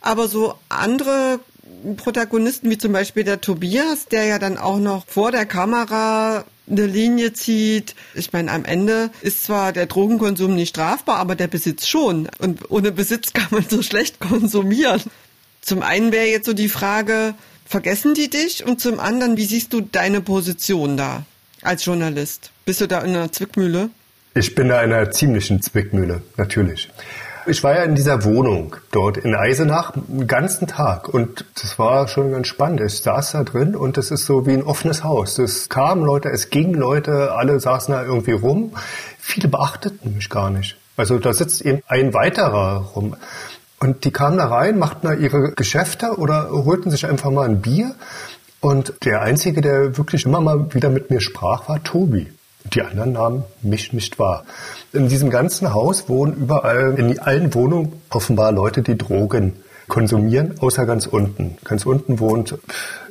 Aber 0.00 0.28
so 0.28 0.54
andere 0.68 1.40
Protagonisten, 1.96 2.70
wie 2.70 2.78
zum 2.78 2.92
Beispiel 2.92 3.24
der 3.24 3.40
Tobias, 3.40 4.06
der 4.06 4.22
ja 4.26 4.38
dann 4.38 4.56
auch 4.56 4.78
noch 4.78 5.06
vor 5.08 5.32
der 5.32 5.46
Kamera 5.46 6.44
eine 6.70 6.86
Linie 6.86 7.32
zieht. 7.32 7.96
Ich 8.14 8.32
meine, 8.32 8.52
am 8.52 8.64
Ende 8.64 9.10
ist 9.22 9.42
zwar 9.42 9.72
der 9.72 9.86
Drogenkonsum 9.86 10.54
nicht 10.54 10.68
strafbar, 10.68 11.16
aber 11.16 11.34
der 11.34 11.48
Besitz 11.48 11.88
schon. 11.88 12.28
Und 12.38 12.70
ohne 12.70 12.92
Besitz 12.92 13.32
kann 13.32 13.48
man 13.50 13.68
so 13.68 13.82
schlecht 13.82 14.20
konsumieren. 14.20 15.02
Zum 15.60 15.82
einen 15.82 16.12
wäre 16.12 16.26
jetzt 16.26 16.46
so 16.46 16.52
die 16.52 16.68
Frage, 16.68 17.34
vergessen 17.64 18.14
die 18.14 18.30
dich? 18.30 18.64
Und 18.66 18.80
zum 18.80 18.98
anderen, 18.98 19.36
wie 19.36 19.44
siehst 19.44 19.72
du 19.72 19.80
deine 19.80 20.20
Position 20.20 20.96
da 20.96 21.24
als 21.62 21.84
Journalist? 21.84 22.50
Bist 22.64 22.80
du 22.80 22.88
da 22.88 23.00
in 23.00 23.14
einer 23.14 23.30
Zwickmühle? 23.30 23.90
Ich 24.34 24.54
bin 24.54 24.68
da 24.68 24.82
in 24.82 24.92
einer 24.92 25.10
ziemlichen 25.10 25.60
Zwickmühle, 25.60 26.22
natürlich. 26.36 26.88
Ich 27.46 27.64
war 27.64 27.74
ja 27.74 27.82
in 27.82 27.94
dieser 27.94 28.24
Wohnung 28.24 28.76
dort 28.92 29.16
in 29.16 29.34
Eisenach 29.34 29.92
den 29.94 30.26
ganzen 30.26 30.66
Tag 30.66 31.08
und 31.08 31.44
das 31.60 31.78
war 31.78 32.06
schon 32.06 32.30
ganz 32.30 32.46
spannend. 32.46 32.80
Ich 32.80 33.00
saß 33.00 33.32
da 33.32 33.44
drin 33.44 33.74
und 33.74 33.96
das 33.96 34.10
ist 34.10 34.26
so 34.26 34.46
wie 34.46 34.52
ein 34.52 34.62
offenes 34.62 35.02
Haus. 35.02 35.38
Es 35.38 35.68
kamen 35.68 36.04
Leute, 36.04 36.28
es 36.28 36.50
gingen 36.50 36.74
Leute, 36.74 37.32
alle 37.32 37.58
saßen 37.58 37.92
da 37.92 38.04
irgendwie 38.04 38.32
rum. 38.32 38.76
Viele 39.18 39.48
beachteten 39.48 40.14
mich 40.14 40.28
gar 40.28 40.50
nicht. 40.50 40.76
Also 40.96 41.18
da 41.18 41.32
sitzt 41.32 41.62
eben 41.62 41.82
ein 41.88 42.12
weiterer 42.12 42.92
rum. 42.94 43.16
Und 43.80 44.04
die 44.04 44.10
kamen 44.10 44.36
da 44.36 44.46
rein, 44.46 44.78
machten 44.78 45.06
da 45.06 45.14
ihre 45.14 45.52
Geschäfte 45.52 46.18
oder 46.18 46.50
holten 46.50 46.90
sich 46.90 47.06
einfach 47.06 47.30
mal 47.30 47.48
ein 47.48 47.62
Bier. 47.62 47.94
Und 48.60 48.92
der 49.04 49.22
Einzige, 49.22 49.62
der 49.62 49.96
wirklich 49.96 50.26
immer 50.26 50.42
mal 50.42 50.74
wieder 50.74 50.90
mit 50.90 51.10
mir 51.10 51.20
sprach, 51.20 51.68
war 51.68 51.82
Tobi. 51.82 52.30
Die 52.64 52.82
anderen 52.82 53.12
nahmen 53.12 53.44
mich 53.62 53.94
nicht 53.94 54.18
wahr. 54.18 54.44
In 54.92 55.08
diesem 55.08 55.30
ganzen 55.30 55.72
Haus 55.72 56.10
wohnen 56.10 56.34
überall, 56.34 56.94
in 56.98 57.18
allen 57.18 57.54
Wohnungen 57.54 58.02
offenbar 58.10 58.52
Leute, 58.52 58.82
die 58.82 58.98
Drogen 58.98 59.54
konsumieren, 59.88 60.54
außer 60.60 60.84
ganz 60.84 61.06
unten. 61.06 61.56
Ganz 61.64 61.86
unten 61.86 62.20
wohnt, 62.20 62.58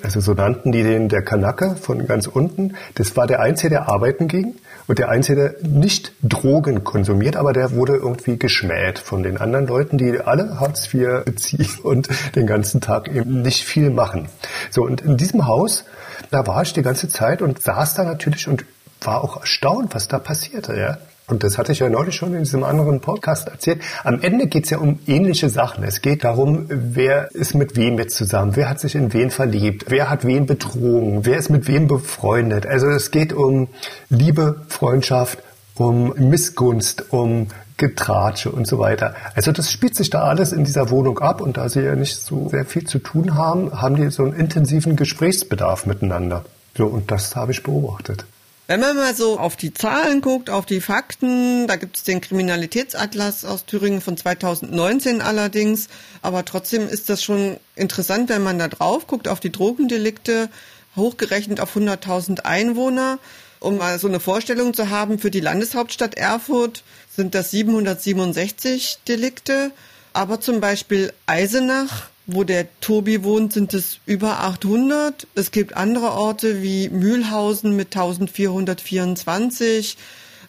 also 0.03 0.19
so 0.21 0.33
nannten 0.33 0.71
die 0.71 0.83
den 0.83 1.09
der 1.09 1.23
Kanake 1.23 1.75
von 1.75 2.05
ganz 2.05 2.27
unten. 2.27 2.75
Das 2.93 3.17
war 3.17 3.25
der 3.25 3.39
Einzige, 3.39 3.69
der 3.69 3.89
arbeiten 3.89 4.27
ging. 4.27 4.55
Und 4.89 4.97
der 4.97 5.09
Einzige, 5.09 5.53
der 5.61 5.69
nicht 5.69 6.13
Drogen 6.23 6.83
konsumiert, 6.83 7.35
aber 7.35 7.53
der 7.53 7.73
wurde 7.75 7.93
irgendwie 7.93 8.39
geschmäht 8.39 8.97
von 8.97 9.21
den 9.21 9.37
anderen 9.37 9.67
Leuten, 9.67 9.99
die 9.99 10.19
alle 10.19 10.59
Hartz 10.59 10.91
IV 10.91 11.25
beziehen 11.25 11.69
und 11.83 12.09
den 12.35 12.47
ganzen 12.47 12.81
Tag 12.81 13.07
eben 13.07 13.43
nicht 13.43 13.63
viel 13.63 13.91
machen. 13.91 14.29
So, 14.71 14.81
und 14.81 15.01
in 15.01 15.15
diesem 15.15 15.45
Haus, 15.45 15.85
da 16.31 16.47
war 16.47 16.63
ich 16.63 16.73
die 16.73 16.81
ganze 16.81 17.07
Zeit 17.07 17.43
und 17.43 17.61
saß 17.61 17.93
da 17.93 18.03
natürlich 18.03 18.47
und 18.47 18.65
war 19.01 19.23
auch 19.23 19.41
erstaunt, 19.41 19.93
was 19.93 20.07
da 20.07 20.17
passierte, 20.17 20.75
ja. 20.75 20.97
Und 21.29 21.43
das 21.43 21.57
hatte 21.57 21.71
ich 21.71 21.79
ja 21.79 21.89
neulich 21.89 22.15
schon 22.15 22.33
in 22.33 22.43
diesem 22.43 22.63
anderen 22.63 22.99
Podcast 23.01 23.47
erzählt. 23.47 23.81
Am 24.03 24.21
Ende 24.21 24.47
geht 24.47 24.65
es 24.65 24.71
ja 24.71 24.79
um 24.79 24.99
ähnliche 25.07 25.49
Sachen. 25.49 25.83
Es 25.83 26.01
geht 26.01 26.23
darum, 26.23 26.65
wer 26.69 27.33
ist 27.33 27.53
mit 27.53 27.75
wem 27.75 27.97
jetzt 27.97 28.15
zusammen, 28.15 28.55
wer 28.55 28.69
hat 28.69 28.79
sich 28.79 28.95
in 28.95 29.13
wen 29.13 29.29
verliebt, 29.31 29.85
wer 29.89 30.09
hat 30.09 30.25
wen 30.25 30.45
betrogen, 30.45 31.25
wer 31.25 31.37
ist 31.37 31.49
mit 31.49 31.67
wem 31.67 31.87
befreundet. 31.87 32.65
Also 32.65 32.87
es 32.87 33.11
geht 33.11 33.33
um 33.33 33.67
Liebe, 34.09 34.61
Freundschaft, 34.67 35.39
um 35.75 36.13
Missgunst, 36.17 37.11
um 37.11 37.47
Getratsche 37.77 38.51
und 38.51 38.67
so 38.67 38.77
weiter. 38.79 39.15
Also 39.35 39.51
das 39.51 39.71
spielt 39.71 39.95
sich 39.95 40.09
da 40.09 40.23
alles 40.23 40.51
in 40.51 40.65
dieser 40.65 40.89
Wohnung 40.89 41.19
ab 41.19 41.41
und 41.41 41.57
da 41.57 41.69
sie 41.69 41.81
ja 41.81 41.95
nicht 41.95 42.17
so 42.17 42.49
sehr 42.49 42.65
viel 42.65 42.85
zu 42.85 42.99
tun 42.99 43.35
haben, 43.35 43.81
haben 43.81 43.95
die 43.95 44.09
so 44.09 44.23
einen 44.23 44.33
intensiven 44.33 44.97
Gesprächsbedarf 44.97 45.85
miteinander. 45.85 46.43
So, 46.75 46.87
und 46.87 47.09
das 47.09 47.35
habe 47.35 47.53
ich 47.53 47.63
beobachtet. 47.63 48.25
Wenn 48.69 48.81
man 48.81 48.95
mal 48.97 49.15
so 49.15 49.39
auf 49.39 49.55
die 49.55 49.73
Zahlen 49.73 50.21
guckt, 50.21 50.51
auf 50.51 50.67
die 50.67 50.79
Fakten, 50.79 51.65
da 51.65 51.75
gibt 51.75 51.97
es 51.97 52.03
den 52.03 52.21
Kriminalitätsatlas 52.21 53.43
aus 53.43 53.65
Thüringen 53.65 53.99
von 53.99 54.15
2019 54.15 55.21
allerdings, 55.21 55.87
aber 56.21 56.45
trotzdem 56.45 56.87
ist 56.87 57.09
das 57.09 57.23
schon 57.23 57.57
interessant, 57.75 58.29
wenn 58.29 58.43
man 58.43 58.59
da 58.59 58.67
drauf 58.67 59.07
guckt, 59.07 59.27
auf 59.27 59.39
die 59.39 59.51
Drogendelikte, 59.51 60.49
hochgerechnet 60.95 61.61
auf 61.61 61.75
100.000 61.75 62.41
Einwohner. 62.41 63.17
Um 63.59 63.79
mal 63.79 63.97
so 63.97 64.07
eine 64.07 64.19
Vorstellung 64.19 64.75
zu 64.75 64.91
haben, 64.91 65.17
für 65.17 65.31
die 65.31 65.39
Landeshauptstadt 65.39 66.13
Erfurt 66.13 66.83
sind 67.09 67.33
das 67.33 67.49
767 67.49 68.99
Delikte, 69.07 69.71
aber 70.13 70.41
zum 70.41 70.59
Beispiel 70.59 71.11
Eisenach 71.25 72.09
wo 72.33 72.43
der 72.43 72.67
Tobi 72.81 73.23
wohnt, 73.23 73.53
sind 73.53 73.73
es 73.73 73.99
über 74.05 74.41
800. 74.41 75.27
Es 75.35 75.51
gibt 75.51 75.75
andere 75.75 76.11
Orte 76.11 76.61
wie 76.61 76.89
Mühlhausen 76.89 77.75
mit 77.75 77.95
1424. 77.95 79.97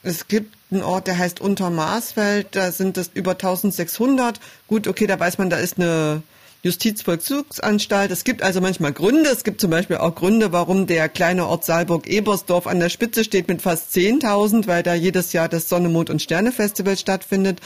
Es 0.02 0.28
gibt 0.28 0.54
einen 0.70 0.82
Ort, 0.82 1.06
der 1.06 1.18
heißt 1.18 1.40
Untermaßfeld, 1.40 2.48
da 2.52 2.72
sind 2.72 2.96
es 2.96 3.10
über 3.12 3.32
1600. 3.32 4.40
Gut, 4.66 4.86
okay, 4.86 5.06
da 5.06 5.18
weiß 5.18 5.38
man, 5.38 5.50
da 5.50 5.58
ist 5.58 5.78
eine 5.78 6.22
Justizvollzugsanstalt. 6.62 8.10
Es 8.10 8.24
gibt 8.24 8.42
also 8.42 8.60
manchmal 8.60 8.92
Gründe. 8.92 9.30
Es 9.30 9.44
gibt 9.44 9.60
zum 9.60 9.70
Beispiel 9.70 9.96
auch 9.96 10.14
Gründe, 10.14 10.52
warum 10.52 10.86
der 10.86 11.08
kleine 11.08 11.46
Ort 11.46 11.64
Saalburg-Ebersdorf 11.64 12.66
an 12.66 12.80
der 12.80 12.90
Spitze 12.90 13.24
steht 13.24 13.48
mit 13.48 13.62
fast 13.62 13.94
10.000, 13.94 14.66
weil 14.66 14.82
da 14.82 14.94
jedes 14.94 15.32
Jahr 15.32 15.48
das 15.48 15.68
Sonne, 15.68 15.88
Mond 15.88 16.10
und 16.10 16.20
Sterne 16.20 16.52
Festival 16.52 16.98
stattfindet. 16.98 17.60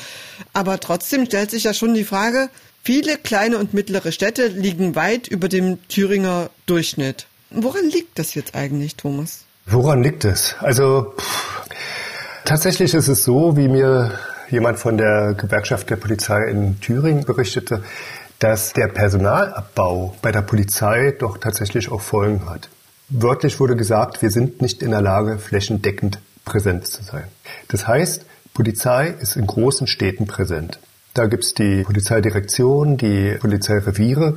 Aber 0.53 0.79
trotzdem 0.79 1.27
stellt 1.27 1.51
sich 1.51 1.65
ja 1.65 1.75
schon 1.75 1.95
die 1.95 2.05
Frage, 2.05 2.51
Viele 2.87 3.17
kleine 3.17 3.57
und 3.57 3.73
mittlere 3.73 4.13
Städte 4.13 4.47
liegen 4.47 4.95
weit 4.95 5.27
über 5.27 5.49
dem 5.49 5.79
Thüringer 5.89 6.51
Durchschnitt. 6.67 7.27
Woran 7.49 7.89
liegt 7.89 8.19
das 8.19 8.35
jetzt 8.35 8.55
eigentlich, 8.55 8.95
Thomas? 8.97 9.47
Woran 9.65 10.03
liegt 10.03 10.27
es? 10.27 10.55
Also 10.61 11.15
pff, 11.19 11.63
tatsächlich 12.45 12.93
ist 12.93 13.09
es 13.09 13.25
so, 13.25 13.57
wie 13.57 13.69
mir 13.69 14.19
jemand 14.51 14.79
von 14.79 14.99
der 14.99 15.33
Gewerkschaft 15.33 15.89
der 15.89 15.97
Polizei 15.97 16.45
in 16.51 16.79
Thüringen 16.81 17.25
berichtete, 17.25 17.83
dass 18.39 18.75
der 18.75 18.89
Personalabbau 18.89 20.15
bei 20.21 20.31
der 20.31 20.43
Polizei 20.43 21.15
doch 21.19 21.39
tatsächlich 21.39 21.91
auch 21.91 22.03
Folgen 22.03 22.51
hat. 22.51 22.69
Wörtlich 23.09 23.61
wurde 23.61 23.77
gesagt, 23.77 24.21
wir 24.21 24.31
sind 24.31 24.61
nicht 24.61 24.83
in 24.83 24.91
der 24.91 25.01
Lage, 25.01 25.39
flächendeckend 25.39 26.19
präsent 26.45 26.87
zu 26.87 27.03
sein. 27.03 27.29
Das 27.69 27.89
heißt, 27.89 28.27
Polizei 28.53 29.09
ist 29.09 29.37
in 29.37 29.47
großen 29.47 29.87
Städten 29.87 30.27
präsent. 30.27 30.79
Da 31.15 31.27
gibt's 31.27 31.55
die 31.55 31.85
Polizeidirektion, 31.85 32.97
die 32.97 33.37
Polizeireviere 33.39 34.37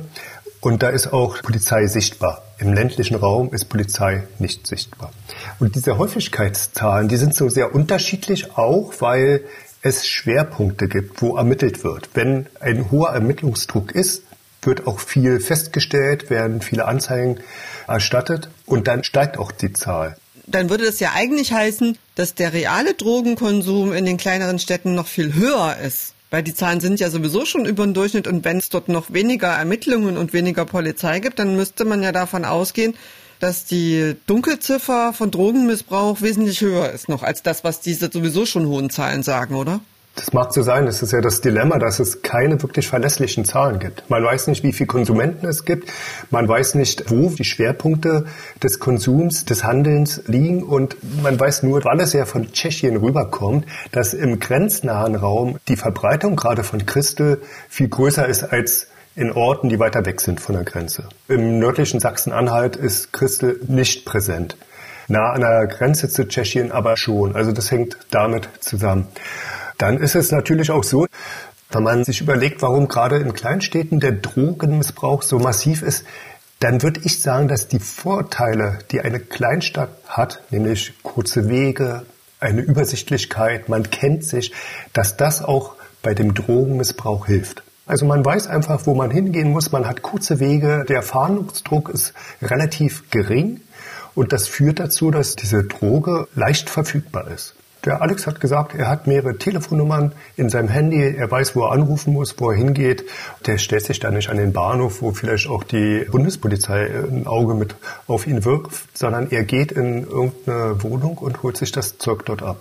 und 0.60 0.84
da 0.84 0.90
ist 0.90 1.12
auch 1.12 1.42
Polizei 1.42 1.88
sichtbar. 1.88 2.42
Im 2.58 2.72
ländlichen 2.72 3.16
Raum 3.16 3.52
ist 3.52 3.64
Polizei 3.64 4.22
nicht 4.38 4.64
sichtbar. 4.64 5.12
Und 5.58 5.74
diese 5.74 5.98
Häufigkeitszahlen, 5.98 7.08
die 7.08 7.16
sind 7.16 7.34
so 7.34 7.48
sehr 7.48 7.74
unterschiedlich 7.74 8.56
auch, 8.56 8.92
weil 9.00 9.42
es 9.82 10.06
Schwerpunkte 10.06 10.86
gibt, 10.86 11.20
wo 11.20 11.36
ermittelt 11.36 11.82
wird. 11.82 12.10
Wenn 12.14 12.46
ein 12.60 12.92
hoher 12.92 13.10
Ermittlungsdruck 13.10 13.90
ist, 13.90 14.22
wird 14.62 14.86
auch 14.86 15.00
viel 15.00 15.40
festgestellt, 15.40 16.30
werden 16.30 16.60
viele 16.60 16.86
Anzeigen 16.86 17.40
erstattet 17.88 18.50
und 18.66 18.86
dann 18.86 19.02
steigt 19.02 19.36
auch 19.36 19.50
die 19.50 19.72
Zahl. 19.72 20.16
Dann 20.46 20.70
würde 20.70 20.84
das 20.84 21.00
ja 21.00 21.10
eigentlich 21.14 21.52
heißen, 21.52 21.98
dass 22.14 22.36
der 22.36 22.52
reale 22.52 22.94
Drogenkonsum 22.94 23.92
in 23.92 24.06
den 24.06 24.16
kleineren 24.16 24.60
Städten 24.60 24.94
noch 24.94 25.08
viel 25.08 25.34
höher 25.34 25.76
ist. 25.84 26.14
Weil 26.30 26.42
die 26.42 26.54
Zahlen 26.54 26.80
sind 26.80 27.00
ja 27.00 27.08
sowieso 27.08 27.46
schon 27.46 27.64
über 27.64 27.84
den 27.84 27.94
Durchschnitt 27.94 28.26
und 28.26 28.44
wenn 28.44 28.58
es 28.58 28.68
dort 28.68 28.88
noch 28.88 29.12
weniger 29.12 29.48
Ermittlungen 29.48 30.18
und 30.18 30.32
weniger 30.32 30.66
Polizei 30.66 31.20
gibt, 31.20 31.38
dann 31.38 31.56
müsste 31.56 31.84
man 31.84 32.02
ja 32.02 32.12
davon 32.12 32.44
ausgehen, 32.44 32.94
dass 33.40 33.64
die 33.64 34.14
Dunkelziffer 34.26 35.12
von 35.12 35.30
Drogenmissbrauch 35.30 36.20
wesentlich 36.20 36.60
höher 36.60 36.90
ist 36.90 37.08
noch 37.08 37.22
als 37.22 37.42
das, 37.42 37.64
was 37.64 37.80
diese 37.80 38.10
sowieso 38.12 38.46
schon 38.46 38.66
hohen 38.66 38.90
Zahlen 38.90 39.22
sagen, 39.22 39.54
oder? 39.54 39.80
Das 40.18 40.32
mag 40.32 40.52
so 40.52 40.62
sein. 40.62 40.84
Das 40.86 41.00
ist 41.00 41.12
ja 41.12 41.20
das 41.20 41.40
Dilemma, 41.40 41.78
dass 41.78 42.00
es 42.00 42.22
keine 42.22 42.60
wirklich 42.60 42.88
verlässlichen 42.88 43.44
Zahlen 43.44 43.78
gibt. 43.78 44.10
Man 44.10 44.24
weiß 44.24 44.48
nicht, 44.48 44.64
wie 44.64 44.72
viele 44.72 44.88
Konsumenten 44.88 45.46
es 45.46 45.64
gibt. 45.64 45.92
Man 46.30 46.48
weiß 46.48 46.74
nicht, 46.74 47.10
wo 47.10 47.30
die 47.30 47.44
Schwerpunkte 47.44 48.24
des 48.60 48.80
Konsums, 48.80 49.44
des 49.44 49.62
Handelns 49.62 50.22
liegen. 50.26 50.64
Und 50.64 50.96
man 51.22 51.38
weiß 51.38 51.62
nur, 51.62 51.84
weil 51.84 52.00
es 52.00 52.12
ja 52.14 52.24
von 52.24 52.52
Tschechien 52.52 52.96
rüberkommt, 52.96 53.64
dass 53.92 54.12
im 54.12 54.40
grenznahen 54.40 55.14
Raum 55.14 55.58
die 55.68 55.76
Verbreitung 55.76 56.34
gerade 56.34 56.64
von 56.64 56.84
Christel 56.84 57.40
viel 57.68 57.88
größer 57.88 58.26
ist 58.26 58.42
als 58.42 58.88
in 59.14 59.30
Orten, 59.30 59.68
die 59.68 59.78
weiter 59.78 60.04
weg 60.04 60.20
sind 60.20 60.40
von 60.40 60.56
der 60.56 60.64
Grenze. 60.64 61.04
Im 61.28 61.60
nördlichen 61.60 62.00
Sachsen-Anhalt 62.00 62.74
ist 62.74 63.12
Christel 63.12 63.60
nicht 63.68 64.04
präsent. 64.04 64.56
Nah 65.06 65.32
an 65.32 65.40
der 65.40 65.66
Grenze 65.68 66.08
zu 66.08 66.26
Tschechien 66.26 66.70
aber 66.70 66.96
schon. 66.96 67.34
Also 67.34 67.52
das 67.52 67.70
hängt 67.70 67.96
damit 68.10 68.48
zusammen. 68.60 69.06
Dann 69.78 69.98
ist 69.98 70.16
es 70.16 70.32
natürlich 70.32 70.70
auch 70.70 70.84
so, 70.84 71.06
wenn 71.70 71.82
man 71.82 72.04
sich 72.04 72.20
überlegt, 72.20 72.62
warum 72.62 72.88
gerade 72.88 73.18
in 73.18 73.32
Kleinstädten 73.32 74.00
der 74.00 74.12
Drogenmissbrauch 74.12 75.22
so 75.22 75.38
massiv 75.38 75.82
ist, 75.82 76.04
dann 76.60 76.82
würde 76.82 77.00
ich 77.04 77.22
sagen, 77.22 77.46
dass 77.46 77.68
die 77.68 77.78
Vorteile, 77.78 78.80
die 78.90 79.00
eine 79.00 79.20
Kleinstadt 79.20 79.90
hat, 80.08 80.42
nämlich 80.50 80.94
kurze 81.02 81.48
Wege, 81.48 82.04
eine 82.40 82.62
Übersichtlichkeit, 82.62 83.68
man 83.68 83.90
kennt 83.90 84.24
sich, 84.24 84.52
dass 84.92 85.16
das 85.16 85.42
auch 85.42 85.74
bei 86.02 86.14
dem 86.14 86.34
Drogenmissbrauch 86.34 87.26
hilft. 87.26 87.62
Also 87.86 88.06
man 88.06 88.24
weiß 88.24 88.48
einfach, 88.48 88.86
wo 88.86 88.94
man 88.94 89.10
hingehen 89.10 89.50
muss, 89.50 89.72
man 89.72 89.86
hat 89.86 90.02
kurze 90.02 90.40
Wege, 90.40 90.84
der 90.88 91.02
Fahndungsdruck 91.02 91.88
ist 91.88 92.12
relativ 92.42 93.10
gering 93.10 93.60
und 94.14 94.32
das 94.32 94.48
führt 94.48 94.80
dazu, 94.80 95.10
dass 95.10 95.36
diese 95.36 95.64
Droge 95.64 96.28
leicht 96.34 96.70
verfügbar 96.70 97.30
ist. 97.30 97.54
Der 97.84 98.02
Alex 98.02 98.26
hat 98.26 98.40
gesagt, 98.40 98.74
er 98.74 98.88
hat 98.88 99.06
mehrere 99.06 99.38
Telefonnummern 99.38 100.12
in 100.36 100.48
seinem 100.48 100.68
Handy. 100.68 101.14
Er 101.16 101.30
weiß, 101.30 101.54
wo 101.54 101.64
er 101.64 101.72
anrufen 101.72 102.12
muss, 102.12 102.34
wo 102.38 102.50
er 102.50 102.56
hingeht. 102.56 103.04
Der 103.46 103.58
stellt 103.58 103.84
sich 103.84 104.00
da 104.00 104.10
nicht 104.10 104.30
an 104.30 104.36
den 104.36 104.52
Bahnhof, 104.52 105.00
wo 105.00 105.12
vielleicht 105.12 105.48
auch 105.48 105.62
die 105.62 106.06
Bundespolizei 106.10 106.86
ein 106.86 107.26
Auge 107.26 107.54
mit 107.54 107.76
auf 108.06 108.26
ihn 108.26 108.44
wirft, 108.44 108.98
sondern 108.98 109.30
er 109.30 109.44
geht 109.44 109.72
in 109.72 110.04
irgendeine 110.04 110.82
Wohnung 110.82 111.18
und 111.18 111.42
holt 111.42 111.56
sich 111.56 111.72
das 111.72 111.98
Zeug 111.98 112.24
dort 112.26 112.42
ab. 112.42 112.58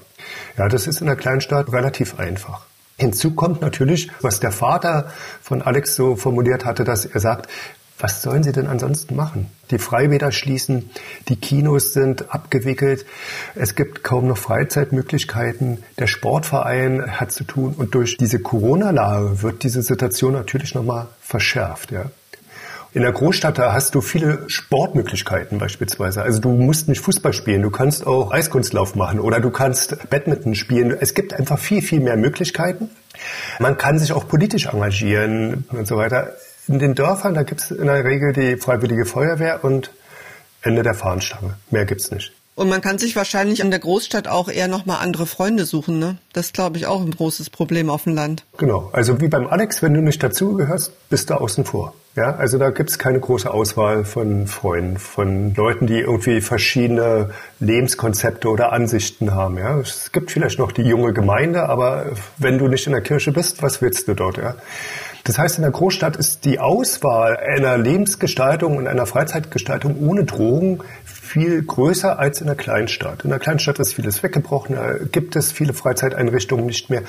Ja, 0.57 0.67
das 0.67 0.87
ist 0.87 1.01
in 1.01 1.07
der 1.07 1.15
Kleinstadt 1.15 1.71
relativ 1.71 2.19
einfach. 2.19 2.65
Hinzu 2.97 3.35
kommt 3.35 3.61
natürlich, 3.61 4.09
was 4.21 4.39
der 4.39 4.51
Vater 4.51 5.11
von 5.41 5.61
Alex 5.61 5.95
so 5.95 6.15
formuliert 6.15 6.65
hatte, 6.65 6.83
dass 6.83 7.05
er 7.05 7.19
sagt, 7.19 7.47
was 7.99 8.21
sollen 8.21 8.43
sie 8.43 8.51
denn 8.51 8.67
ansonsten 8.67 9.15
machen? 9.15 9.47
Die 9.71 9.79
Freibäder 9.79 10.31
schließen, 10.31 10.89
die 11.27 11.35
Kinos 11.35 11.93
sind 11.93 12.33
abgewickelt, 12.33 13.05
es 13.55 13.75
gibt 13.75 14.03
kaum 14.03 14.27
noch 14.27 14.37
Freizeitmöglichkeiten, 14.37 15.83
der 15.97 16.07
Sportverein 16.07 17.19
hat 17.19 17.31
zu 17.31 17.43
tun 17.43 17.73
und 17.77 17.95
durch 17.95 18.17
diese 18.17 18.39
Corona-Lage 18.39 19.41
wird 19.41 19.63
diese 19.63 19.81
Situation 19.81 20.33
natürlich 20.33 20.75
nochmal 20.75 21.07
verschärft. 21.21 21.91
Ja. 21.91 22.05
In 22.93 23.01
der 23.01 23.11
Großstadt 23.11 23.57
da 23.57 23.73
hast 23.73 23.93
du 23.93 24.01
viele 24.01 24.49
Sportmöglichkeiten 24.49 25.59
beispielsweise. 25.59 26.21
Also 26.21 26.39
du 26.39 26.49
musst 26.49 26.87
nicht 26.87 27.01
Fußball 27.01 27.33
spielen, 27.33 27.61
du 27.61 27.69
kannst 27.69 28.07
auch 28.07 28.31
Eiskunstlauf 28.31 28.95
machen 28.95 29.19
oder 29.19 29.39
du 29.39 29.49
kannst 29.51 30.09
Badminton 30.09 30.55
spielen. 30.55 30.95
Es 30.99 31.13
gibt 31.13 31.33
einfach 31.33 31.59
viel, 31.59 31.81
viel 31.81 31.99
mehr 31.99 32.17
Möglichkeiten. 32.17 32.89
Man 33.59 33.77
kann 33.77 33.99
sich 33.99 34.13
auch 34.13 34.27
politisch 34.27 34.67
engagieren 34.67 35.65
und 35.69 35.87
so 35.87 35.97
weiter. 35.97 36.33
In 36.67 36.79
den 36.79 36.95
Dörfern, 36.95 37.33
da 37.33 37.43
gibt 37.43 37.61
es 37.61 37.71
in 37.71 37.87
der 37.87 38.03
Regel 38.03 38.33
die 38.33 38.57
Freiwillige 38.57 39.05
Feuerwehr 39.05 39.63
und 39.63 39.91
Ende 40.61 40.83
der 40.83 40.93
Fahnenstange. 40.93 41.55
Mehr 41.71 41.85
gibt's 41.85 42.11
nicht. 42.11 42.33
Und 42.55 42.69
man 42.69 42.81
kann 42.81 42.97
sich 42.97 43.15
wahrscheinlich 43.15 43.59
in 43.59 43.69
der 43.69 43.79
Großstadt 43.79 44.27
auch 44.27 44.49
eher 44.49 44.67
nochmal 44.67 44.97
andere 45.01 45.27
Freunde 45.27 45.65
suchen, 45.65 45.99
ne? 45.99 46.17
Das 46.33 46.47
ist, 46.47 46.53
glaube 46.55 46.77
ich, 46.77 46.87
auch 46.87 47.01
ein 47.01 47.11
großes 47.11 47.51
Problem 47.51 47.91
auf 47.91 48.05
dem 48.05 48.15
Land. 48.15 48.45
Genau. 48.57 48.89
Also 48.93 49.21
wie 49.21 49.27
beim 49.27 49.45
Alex, 49.45 49.83
wenn 49.83 49.93
du 49.93 50.01
nicht 50.01 50.23
dazugehörst, 50.23 50.91
bist 51.09 51.29
du 51.29 51.35
außen 51.35 51.65
vor. 51.65 51.93
Ja, 52.15 52.35
also 52.35 52.57
da 52.57 52.71
gibt's 52.71 52.97
keine 52.97 53.19
große 53.19 53.53
Auswahl 53.53 54.03
von 54.05 54.47
Freunden, 54.47 54.97
von 54.97 55.53
Leuten, 55.53 55.85
die 55.85 55.99
irgendwie 55.99 56.41
verschiedene 56.41 57.29
Lebenskonzepte 57.59 58.49
oder 58.49 58.73
Ansichten 58.73 59.35
haben. 59.35 59.59
Ja, 59.59 59.77
es 59.77 60.11
gibt 60.11 60.31
vielleicht 60.31 60.57
noch 60.57 60.71
die 60.71 60.81
junge 60.81 61.13
Gemeinde, 61.13 61.69
aber 61.69 62.07
wenn 62.39 62.57
du 62.57 62.67
nicht 62.67 62.87
in 62.87 62.93
der 62.93 63.03
Kirche 63.03 63.31
bist, 63.31 63.61
was 63.61 63.83
willst 63.83 64.07
du 64.07 64.15
dort? 64.15 64.37
Ja, 64.37 64.55
das 65.27 65.37
heißt, 65.37 65.57
in 65.57 65.63
der 65.63 65.71
Großstadt 65.71 66.15
ist 66.15 66.45
die 66.45 66.57
Auswahl 66.57 67.35
einer 67.35 67.77
Lebensgestaltung 67.77 68.77
und 68.77 68.87
einer 68.87 69.05
Freizeitgestaltung 69.05 69.99
ohne 69.99 70.23
Drogen 70.23 70.79
viel 71.03 71.61
größer 71.61 72.17
als 72.17 72.39
in 72.39 72.47
der 72.47 72.55
Kleinstadt. 72.55 73.25
In 73.25 73.31
der 73.31 73.39
Kleinstadt 73.39 73.77
ist 73.79 73.93
vieles 73.93 74.23
weggebrochen, 74.23 74.77
da 74.77 74.93
gibt 75.11 75.35
es 75.35 75.51
viele 75.51 75.73
Freizeiteinrichtungen 75.73 76.65
nicht 76.65 76.89
mehr. 76.89 77.01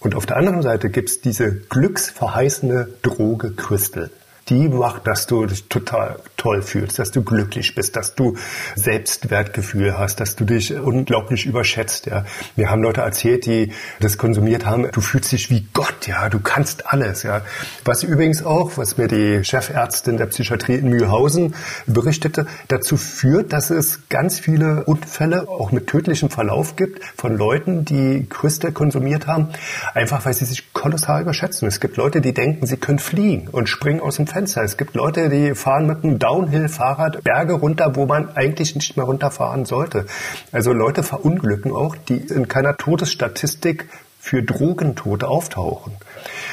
Und 0.00 0.16
auf 0.16 0.26
der 0.26 0.36
anderen 0.36 0.62
Seite 0.62 0.90
gibt 0.90 1.10
es 1.10 1.20
diese 1.20 1.52
glücksverheißende 1.52 2.88
Droge 3.02 3.52
Crystal 3.52 4.10
die 4.50 4.68
macht, 4.68 5.06
dass 5.06 5.26
du 5.26 5.46
dich 5.46 5.68
total 5.68 6.16
toll 6.36 6.62
fühlst, 6.62 6.98
dass 6.98 7.12
du 7.12 7.22
glücklich 7.22 7.74
bist, 7.74 7.96
dass 7.96 8.14
du 8.14 8.36
Selbstwertgefühl 8.74 9.96
hast, 9.96 10.20
dass 10.20 10.34
du 10.36 10.44
dich 10.44 10.74
unglaublich 10.74 11.46
überschätzt. 11.46 12.06
Ja. 12.06 12.24
Mir 12.56 12.68
haben 12.68 12.82
Leute 12.82 13.02
erzählt, 13.02 13.46
die 13.46 13.72
das 14.00 14.18
konsumiert 14.18 14.66
haben, 14.66 14.90
du 14.90 15.00
fühlst 15.00 15.30
dich 15.32 15.50
wie 15.50 15.66
Gott, 15.72 16.06
ja, 16.06 16.28
du 16.28 16.40
kannst 16.40 16.92
alles. 16.92 17.22
Ja. 17.22 17.42
Was 17.84 18.02
übrigens 18.02 18.44
auch, 18.44 18.76
was 18.76 18.98
mir 18.98 19.06
die 19.06 19.44
Chefärztin 19.44 20.16
der 20.16 20.26
Psychiatrie 20.26 20.74
in 20.74 20.88
Mühlhausen 20.88 21.54
berichtete, 21.86 22.46
dazu 22.68 22.96
führt, 22.96 23.52
dass 23.52 23.70
es 23.70 24.08
ganz 24.08 24.40
viele 24.40 24.84
Unfälle 24.84 25.48
auch 25.48 25.70
mit 25.70 25.86
tödlichem 25.86 26.28
Verlauf 26.28 26.74
gibt 26.74 27.04
von 27.16 27.36
Leuten, 27.36 27.84
die 27.84 28.26
Crystal 28.28 28.72
konsumiert 28.72 29.28
haben, 29.28 29.50
einfach 29.94 30.24
weil 30.24 30.34
sie 30.34 30.44
sich 30.44 30.72
kolossal 30.72 31.22
überschätzen. 31.22 31.68
Es 31.68 31.78
gibt 31.78 31.96
Leute, 31.96 32.20
die 32.20 32.34
denken, 32.34 32.66
sie 32.66 32.76
können 32.76 32.98
fliegen 32.98 33.46
und 33.48 33.68
springen 33.68 34.00
aus 34.00 34.16
dem 34.16 34.26
Fenster 34.26 34.39
Fenster. 34.40 34.62
Es 34.62 34.78
gibt 34.78 34.94
Leute, 34.94 35.28
die 35.28 35.54
fahren 35.54 35.86
mit 35.86 36.02
einem 36.02 36.18
Downhill-Fahrrad 36.18 37.22
Berge 37.22 37.52
runter, 37.52 37.94
wo 37.94 38.06
man 38.06 38.34
eigentlich 38.36 38.74
nicht 38.74 38.96
mehr 38.96 39.04
runterfahren 39.04 39.66
sollte. 39.66 40.06
Also 40.50 40.72
Leute 40.72 41.02
verunglücken 41.02 41.72
auch, 41.72 41.94
die 41.94 42.16
in 42.16 42.48
keiner 42.48 42.78
Todesstatistik 42.78 43.90
für 44.18 44.42
Drogentote 44.42 45.28
auftauchen. 45.28 45.92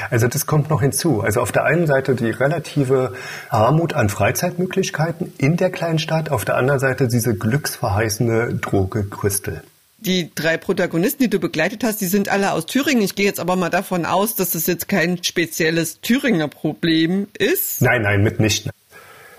Also 0.09 0.27
das 0.27 0.45
kommt 0.45 0.69
noch 0.69 0.81
hinzu. 0.81 1.21
Also 1.21 1.39
auf 1.39 1.53
der 1.53 1.63
einen 1.63 1.87
Seite 1.87 2.15
die 2.15 2.29
relative 2.29 3.13
Armut 3.49 3.93
an 3.93 4.09
Freizeitmöglichkeiten 4.09 5.31
in 5.37 5.55
der 5.55 5.69
Kleinstadt, 5.69 6.29
auf 6.29 6.43
der 6.43 6.57
anderen 6.57 6.81
Seite 6.81 7.07
diese 7.07 7.35
glücksverheißende 7.35 8.55
Droge 8.55 9.05
Crystal. 9.05 9.63
Die 10.07 10.31
drei 10.33 10.55
Protagonisten, 10.55 11.23
die 11.23 11.29
du 11.29 11.37
begleitet 11.37 11.83
hast, 11.83 11.99
die 11.99 12.05
sind 12.05 12.29
alle 12.29 12.53
aus 12.53 12.65
Thüringen. 12.65 13.03
Ich 13.03 13.15
gehe 13.15 13.25
jetzt 13.25 13.41
aber 13.41 13.57
mal 13.57 13.69
davon 13.69 14.05
aus, 14.05 14.35
dass 14.35 14.51
das 14.51 14.65
jetzt 14.65 14.87
kein 14.87 15.21
spezielles 15.21 15.99
Thüringer 15.99 16.47
Problem 16.47 17.27
ist. 17.37 17.81
Nein, 17.81 18.03
nein, 18.03 18.23
mitnichten. 18.23 18.71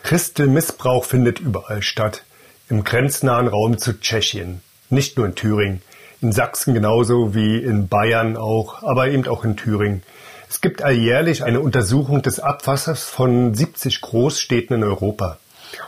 Christelmissbrauch 0.03 1.07
findet 1.07 1.41
überall 1.41 1.81
statt. 1.81 2.23
Im 2.69 2.85
grenznahen 2.85 3.49
Raum 3.49 3.79
zu 3.79 3.99
Tschechien. 3.99 4.61
Nicht 4.91 5.17
nur 5.17 5.25
in 5.25 5.35
Thüringen. 5.35 5.81
In 6.21 6.33
Sachsen 6.33 6.75
genauso 6.75 7.35
wie 7.35 7.57
in 7.57 7.89
Bayern 7.89 8.37
auch, 8.37 8.83
aber 8.83 9.09
eben 9.09 9.27
auch 9.27 9.47
in 9.47 9.57
Thüringen. 9.57 10.03
Es 10.51 10.61
gibt 10.61 10.83
alljährlich 10.83 11.45
eine 11.45 11.61
Untersuchung 11.61 12.21
des 12.21 12.41
Abwassers 12.41 13.05
von 13.05 13.55
70 13.55 14.03
Großstädten 14.03 14.77
in 14.77 14.85
Europa. 14.85 15.39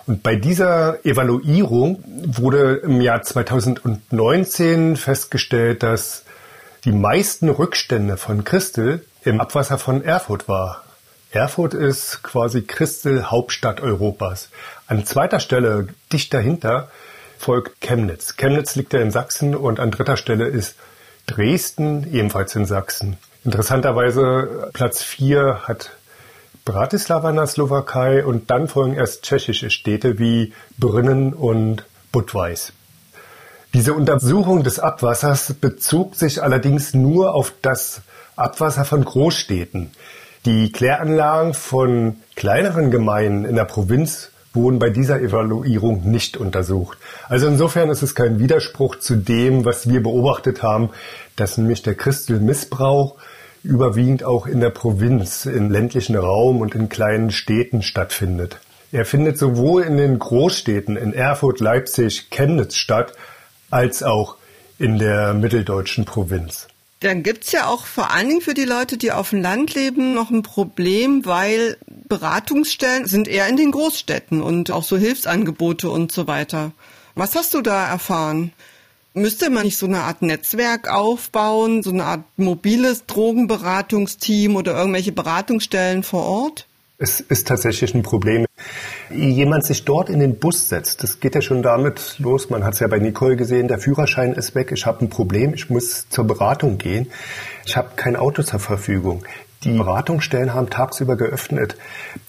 Und 0.06 0.22
bei 0.22 0.36
dieser 0.36 1.04
Evaluierung 1.04 2.02
wurde 2.06 2.76
im 2.76 3.00
Jahr 3.00 3.22
2019 3.22 4.96
festgestellt, 4.96 5.82
dass 5.82 6.24
die 6.84 6.92
meisten 6.92 7.48
Rückstände 7.48 8.16
von 8.16 8.44
Christel 8.44 9.04
im 9.24 9.40
Abwasser 9.40 9.78
von 9.78 10.02
Erfurt 10.02 10.48
war. 10.48 10.84
Erfurt 11.32 11.74
ist 11.74 12.22
quasi 12.22 12.62
Christel 12.62 13.30
Hauptstadt 13.30 13.80
Europas. 13.80 14.48
An 14.86 15.04
zweiter 15.04 15.38
Stelle, 15.38 15.88
dicht 16.12 16.34
dahinter, 16.34 16.88
folgt 17.38 17.80
Chemnitz. 17.80 18.36
Chemnitz 18.36 18.74
liegt 18.74 18.92
ja 18.92 19.00
in 19.00 19.10
Sachsen 19.10 19.54
und 19.54 19.78
an 19.78 19.90
dritter 19.90 20.16
Stelle 20.16 20.46
ist 20.46 20.74
Dresden, 21.26 22.12
ebenfalls 22.12 22.56
in 22.56 22.66
Sachsen. 22.66 23.16
Interessanterweise 23.44 24.70
Platz 24.72 25.02
vier 25.02 25.60
hat 25.68 25.92
Bratislava 26.64 27.30
in 27.30 27.36
der 27.36 27.46
Slowakei 27.46 28.24
und 28.24 28.50
dann 28.50 28.68
folgen 28.68 28.94
erst 28.94 29.22
tschechische 29.22 29.70
Städte 29.70 30.18
wie 30.18 30.52
Brünn 30.78 31.32
und 31.32 31.84
Budweis. 32.12 32.72
Diese 33.72 33.94
Untersuchung 33.94 34.64
des 34.64 34.80
Abwassers 34.80 35.54
bezog 35.54 36.16
sich 36.16 36.42
allerdings 36.42 36.92
nur 36.92 37.34
auf 37.34 37.52
das 37.62 38.02
Abwasser 38.36 38.84
von 38.84 39.04
Großstädten. 39.04 39.92
Die 40.44 40.72
Kläranlagen 40.72 41.54
von 41.54 42.16
kleineren 42.34 42.90
Gemeinden 42.90 43.44
in 43.44 43.56
der 43.56 43.66
Provinz 43.66 44.30
wurden 44.52 44.78
bei 44.78 44.90
dieser 44.90 45.20
Evaluierung 45.20 46.10
nicht 46.10 46.36
untersucht. 46.36 46.98
Also 47.28 47.46
insofern 47.46 47.90
ist 47.90 48.02
es 48.02 48.14
kein 48.14 48.38
Widerspruch 48.38 48.96
zu 48.96 49.16
dem, 49.16 49.64
was 49.64 49.88
wir 49.88 50.02
beobachtet 50.02 50.62
haben, 50.62 50.90
dass 51.36 51.56
nämlich 51.56 51.82
der 51.82 51.94
Christelmissbrauch 51.94 53.16
überwiegend 53.62 54.24
auch 54.24 54.46
in 54.46 54.60
der 54.60 54.70
Provinz, 54.70 55.46
im 55.46 55.70
ländlichen 55.70 56.16
Raum 56.16 56.60
und 56.60 56.74
in 56.74 56.88
kleinen 56.88 57.30
Städten 57.30 57.82
stattfindet. 57.82 58.60
Er 58.92 59.04
findet 59.04 59.38
sowohl 59.38 59.82
in 59.82 59.96
den 59.96 60.18
Großstädten 60.18 60.96
in 60.96 61.12
Erfurt, 61.12 61.60
Leipzig, 61.60 62.30
Chemnitz 62.30 62.74
statt, 62.74 63.12
als 63.70 64.02
auch 64.02 64.36
in 64.78 64.98
der 64.98 65.34
mitteldeutschen 65.34 66.04
Provinz. 66.04 66.66
Dann 67.00 67.22
gibt's 67.22 67.52
ja 67.52 67.66
auch 67.66 67.86
vor 67.86 68.10
allen 68.10 68.28
Dingen 68.28 68.40
für 68.40 68.52
die 68.52 68.64
Leute, 68.64 68.98
die 68.98 69.12
auf 69.12 69.30
dem 69.30 69.40
Land 69.40 69.74
leben, 69.74 70.12
noch 70.12 70.30
ein 70.30 70.42
Problem, 70.42 71.24
weil 71.24 71.78
Beratungsstellen 71.86 73.06
sind 73.06 73.26
eher 73.26 73.48
in 73.48 73.56
den 73.56 73.70
Großstädten 73.70 74.42
und 74.42 74.70
auch 74.70 74.84
so 74.84 74.98
Hilfsangebote 74.98 75.88
und 75.88 76.12
so 76.12 76.26
weiter. 76.26 76.72
Was 77.14 77.36
hast 77.36 77.54
du 77.54 77.62
da 77.62 77.88
erfahren? 77.88 78.52
Müsste 79.12 79.50
man 79.50 79.64
nicht 79.64 79.76
so 79.76 79.86
eine 79.86 80.02
Art 80.02 80.22
Netzwerk 80.22 80.88
aufbauen, 80.88 81.82
so 81.82 81.90
eine 81.90 82.04
Art 82.04 82.24
mobiles 82.36 83.06
Drogenberatungsteam 83.06 84.54
oder 84.54 84.76
irgendwelche 84.76 85.10
Beratungsstellen 85.10 86.04
vor 86.04 86.24
Ort? 86.24 86.66
Es 86.96 87.18
ist 87.18 87.48
tatsächlich 87.48 87.92
ein 87.94 88.04
Problem. 88.04 88.46
Jemand 89.10 89.64
sich 89.64 89.84
dort 89.84 90.10
in 90.10 90.20
den 90.20 90.38
Bus 90.38 90.68
setzt, 90.68 91.02
das 91.02 91.18
geht 91.18 91.34
ja 91.34 91.40
schon 91.40 91.62
damit 91.62 92.16
los. 92.18 92.50
Man 92.50 92.62
hat 92.62 92.74
es 92.74 92.80
ja 92.80 92.86
bei 92.86 92.98
Nicole 92.98 93.36
gesehen, 93.36 93.66
der 93.66 93.80
Führerschein 93.80 94.32
ist 94.34 94.54
weg, 94.54 94.70
ich 94.72 94.86
habe 94.86 95.04
ein 95.04 95.10
Problem, 95.10 95.54
ich 95.54 95.70
muss 95.70 96.08
zur 96.08 96.24
Beratung 96.24 96.78
gehen. 96.78 97.10
Ich 97.64 97.76
habe 97.76 97.90
kein 97.96 98.14
Auto 98.14 98.44
zur 98.44 98.60
Verfügung. 98.60 99.24
Die 99.64 99.72
Beratungsstellen 99.72 100.54
haben 100.54 100.70
tagsüber 100.70 101.16
geöffnet. 101.16 101.76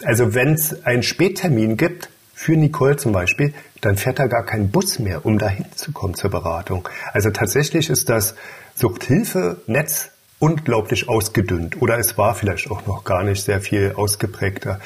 Also 0.03 0.33
wenn 0.33 0.53
es 0.53 0.83
einen 0.83 1.03
Spättermin 1.03 1.77
gibt, 1.77 2.09
für 2.41 2.57
Nicole 2.57 2.97
zum 2.97 3.11
Beispiel, 3.11 3.53
dann 3.81 3.97
fährt 3.97 4.19
da 4.19 4.27
gar 4.27 4.45
kein 4.45 4.69
Bus 4.71 4.99
mehr, 4.99 5.25
um 5.25 5.37
dahin 5.37 5.65
zu 5.75 5.91
kommen 5.91 6.13
zur 6.13 6.29
Beratung. 6.29 6.87
Also 7.13 7.31
tatsächlich 7.31 7.89
ist 7.89 8.09
das 8.09 8.35
Suchthilfenetz 8.75 10.11
unglaublich 10.39 11.09
ausgedünnt 11.09 11.81
oder 11.81 11.99
es 11.99 12.17
war 12.17 12.35
vielleicht 12.35 12.71
auch 12.71 12.85
noch 12.87 13.03
gar 13.03 13.23
nicht 13.23 13.43
sehr 13.43 13.61
viel 13.61 13.93
ausgeprägter. 13.95 14.79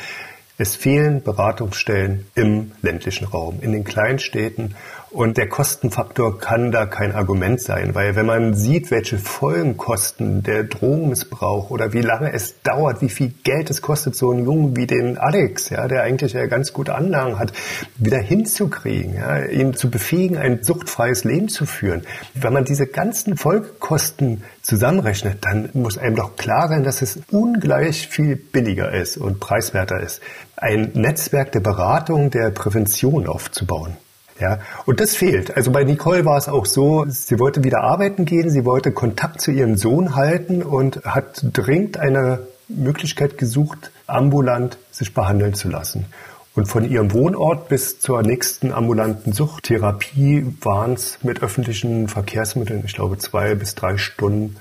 Es 0.57 0.75
fehlen 0.75 1.21
Beratungsstellen 1.21 2.27
im 2.33 2.71
ländlichen 2.81 3.25
Raum, 3.25 3.59
in 3.61 3.73
den 3.73 3.83
Kleinstädten 3.83 4.75
und 5.15 5.37
der 5.37 5.47
Kostenfaktor 5.47 6.39
kann 6.39 6.73
da 6.73 6.85
kein 6.85 7.15
Argument 7.15 7.61
sein, 7.61 7.95
weil 7.95 8.17
wenn 8.17 8.25
man 8.25 8.53
sieht, 8.53 8.91
welche 8.91 9.17
Folgenkosten 9.17 10.43
der 10.43 10.65
Drogenmissbrauch 10.65 11.69
oder 11.69 11.93
wie 11.93 12.01
lange 12.01 12.33
es 12.33 12.61
dauert, 12.63 13.01
wie 13.01 13.07
viel 13.07 13.33
Geld 13.45 13.69
es 13.69 13.81
kostet, 13.81 14.17
so 14.17 14.31
einen 14.31 14.43
Jungen 14.43 14.75
wie 14.75 14.87
den 14.87 15.17
Alex, 15.17 15.69
ja, 15.69 15.87
der 15.87 16.03
eigentlich 16.03 16.33
ja 16.33 16.45
ganz 16.47 16.73
gute 16.73 16.95
Anlagen 16.95 17.39
hat, 17.39 17.53
wieder 17.97 18.17
hinzukriegen, 18.17 19.15
ja, 19.15 19.45
ihn 19.45 19.73
zu 19.73 19.89
befähigen, 19.89 20.37
ein 20.37 20.63
suchtfreies 20.63 21.23
Leben 21.23 21.47
zu 21.47 21.65
führen. 21.65 22.01
Wenn 22.33 22.51
man 22.51 22.65
diese 22.65 22.85
ganzen 22.85 23.37
Folgekosten 23.37 24.43
zusammenrechnet, 24.63 25.45
dann 25.45 25.69
muss 25.71 25.97
einem 25.97 26.17
doch 26.17 26.35
klar 26.35 26.67
sein, 26.67 26.83
dass 26.83 27.01
es 27.01 27.21
ungleich 27.31 28.09
viel 28.09 28.35
billiger 28.35 28.91
ist 28.91 29.15
und 29.15 29.39
preiswerter 29.39 30.01
ist, 30.01 30.19
ein 30.57 30.91
Netzwerk 30.93 31.53
der 31.53 31.61
Beratung, 31.61 32.31
der 32.31 32.49
Prävention 32.49 33.27
aufzubauen. 33.27 33.95
Ja, 34.39 34.59
und 34.85 34.99
das 34.99 35.15
fehlt. 35.15 35.55
Also 35.55 35.71
bei 35.71 35.83
Nicole 35.83 36.25
war 36.25 36.37
es 36.37 36.49
auch 36.49 36.65
so, 36.65 37.05
sie 37.07 37.39
wollte 37.39 37.63
wieder 37.63 37.81
arbeiten 37.81 38.25
gehen, 38.25 38.49
sie 38.49 38.65
wollte 38.65 38.91
Kontakt 38.91 39.39
zu 39.39 39.51
ihrem 39.51 39.77
Sohn 39.77 40.15
halten 40.15 40.61
und 40.61 41.05
hat 41.05 41.41
dringend 41.53 41.97
eine 41.97 42.39
Möglichkeit 42.67 43.37
gesucht, 43.37 43.91
ambulant 44.07 44.77
sich 44.91 45.13
behandeln 45.13 45.53
zu 45.53 45.69
lassen. 45.69 46.07
Und 46.53 46.67
von 46.67 46.89
ihrem 46.89 47.13
Wohnort 47.13 47.67
bis 47.69 47.99
zur 47.99 48.23
nächsten 48.23 48.71
ambulanten 48.71 49.33
Suchttherapie 49.33 50.45
waren 50.61 50.93
es 50.93 51.19
mit 51.21 51.41
öffentlichen 51.41 52.07
Verkehrsmitteln, 52.07 52.83
ich 52.85 52.93
glaube, 52.93 53.17
zwei 53.17 53.55
bis 53.55 53.75
drei 53.75 53.97
Stunden 53.97 54.55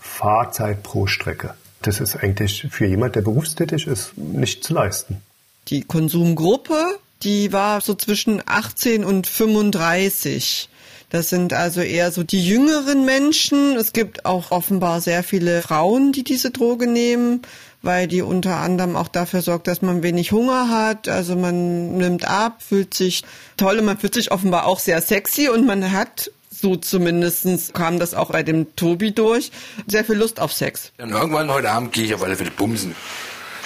Fahrzeit 0.00 0.82
pro 0.82 1.06
Strecke. 1.06 1.54
Das 1.82 2.00
ist 2.00 2.16
eigentlich 2.16 2.66
für 2.70 2.86
jemand, 2.86 3.14
der 3.14 3.20
berufstätig 3.20 3.86
ist, 3.86 4.16
nicht 4.16 4.64
zu 4.64 4.72
leisten. 4.72 5.20
Die 5.68 5.82
Konsumgruppe 5.82 6.98
die 7.24 7.52
war 7.52 7.80
so 7.80 7.94
zwischen 7.94 8.42
18 8.44 9.04
und 9.04 9.26
35. 9.26 10.68
Das 11.10 11.30
sind 11.30 11.52
also 11.52 11.80
eher 11.80 12.10
so 12.10 12.22
die 12.22 12.44
jüngeren 12.44 13.04
Menschen. 13.04 13.76
Es 13.76 13.92
gibt 13.92 14.26
auch 14.26 14.50
offenbar 14.50 15.00
sehr 15.00 15.22
viele 15.22 15.62
Frauen, 15.62 16.12
die 16.12 16.24
diese 16.24 16.50
Droge 16.50 16.86
nehmen, 16.86 17.42
weil 17.82 18.08
die 18.08 18.22
unter 18.22 18.56
anderem 18.56 18.96
auch 18.96 19.08
dafür 19.08 19.40
sorgt, 19.40 19.66
dass 19.66 19.80
man 19.80 20.02
wenig 20.02 20.32
Hunger 20.32 20.68
hat. 20.68 21.08
Also 21.08 21.36
man 21.36 21.96
nimmt 21.96 22.26
ab, 22.28 22.62
fühlt 22.62 22.94
sich 22.94 23.22
toll 23.56 23.78
und 23.78 23.84
man 23.84 23.98
fühlt 23.98 24.14
sich 24.14 24.32
offenbar 24.32 24.66
auch 24.66 24.80
sehr 24.80 25.00
sexy 25.00 25.48
und 25.48 25.66
man 25.66 25.92
hat 25.92 26.30
so 26.50 26.76
zumindestens 26.76 27.72
kam 27.72 27.98
das 27.98 28.14
auch 28.14 28.30
bei 28.30 28.42
dem 28.42 28.74
Tobi 28.74 29.12
durch, 29.12 29.52
sehr 29.86 30.04
viel 30.04 30.16
Lust 30.16 30.40
auf 30.40 30.52
Sex. 30.52 30.92
Und 30.98 31.10
irgendwann 31.10 31.50
heute 31.50 31.70
Abend 31.70 31.92
gehe 31.92 32.04
ich 32.04 32.14
auf 32.14 32.22
alle 32.22 32.36
Fälle 32.36 32.50
bumsen. 32.50 32.94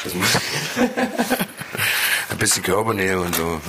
Das 0.04 0.14
muss 0.14 0.28
ein 2.30 2.38
bisschen 2.38 2.62
Körpernähe 2.62 3.20
und 3.20 3.34
so. 3.34 3.60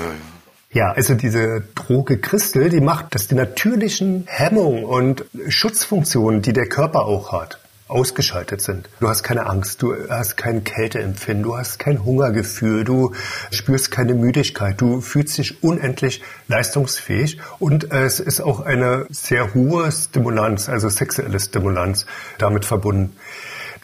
Ja, 0.71 0.91
also 0.91 1.15
diese 1.15 1.63
Droge 1.73 2.19
Christel, 2.19 2.69
die 2.69 2.81
macht, 2.81 3.15
dass 3.15 3.27
die 3.27 3.35
natürlichen 3.35 4.25
Hemmungen 4.27 4.85
und 4.85 5.25
Schutzfunktionen, 5.47 6.43
die 6.43 6.53
der 6.53 6.67
Körper 6.67 7.05
auch 7.05 7.31
hat, 7.31 7.59
ausgeschaltet 7.89 8.61
sind. 8.61 8.87
Du 8.99 9.09
hast 9.09 9.23
keine 9.23 9.47
Angst, 9.47 9.81
du 9.81 9.95
hast 10.09 10.37
kein 10.37 10.63
Kälteempfinden, 10.63 11.43
du 11.43 11.57
hast 11.57 11.79
kein 11.79 12.05
Hungergefühl, 12.05 12.83
du 12.83 13.13
spürst 13.49 13.89
keine 13.89 14.13
Müdigkeit, 14.13 14.79
du 14.79 15.01
fühlst 15.01 15.39
dich 15.39 15.63
unendlich 15.63 16.21
leistungsfähig 16.47 17.39
und 17.57 17.91
es 17.91 18.19
ist 18.19 18.41
auch 18.41 18.59
eine 18.59 19.07
sehr 19.09 19.55
hohe 19.55 19.91
Stimulanz, 19.91 20.69
also 20.69 20.87
sexuelle 20.87 21.39
Stimulanz 21.39 22.05
damit 22.37 22.63
verbunden 22.63 23.15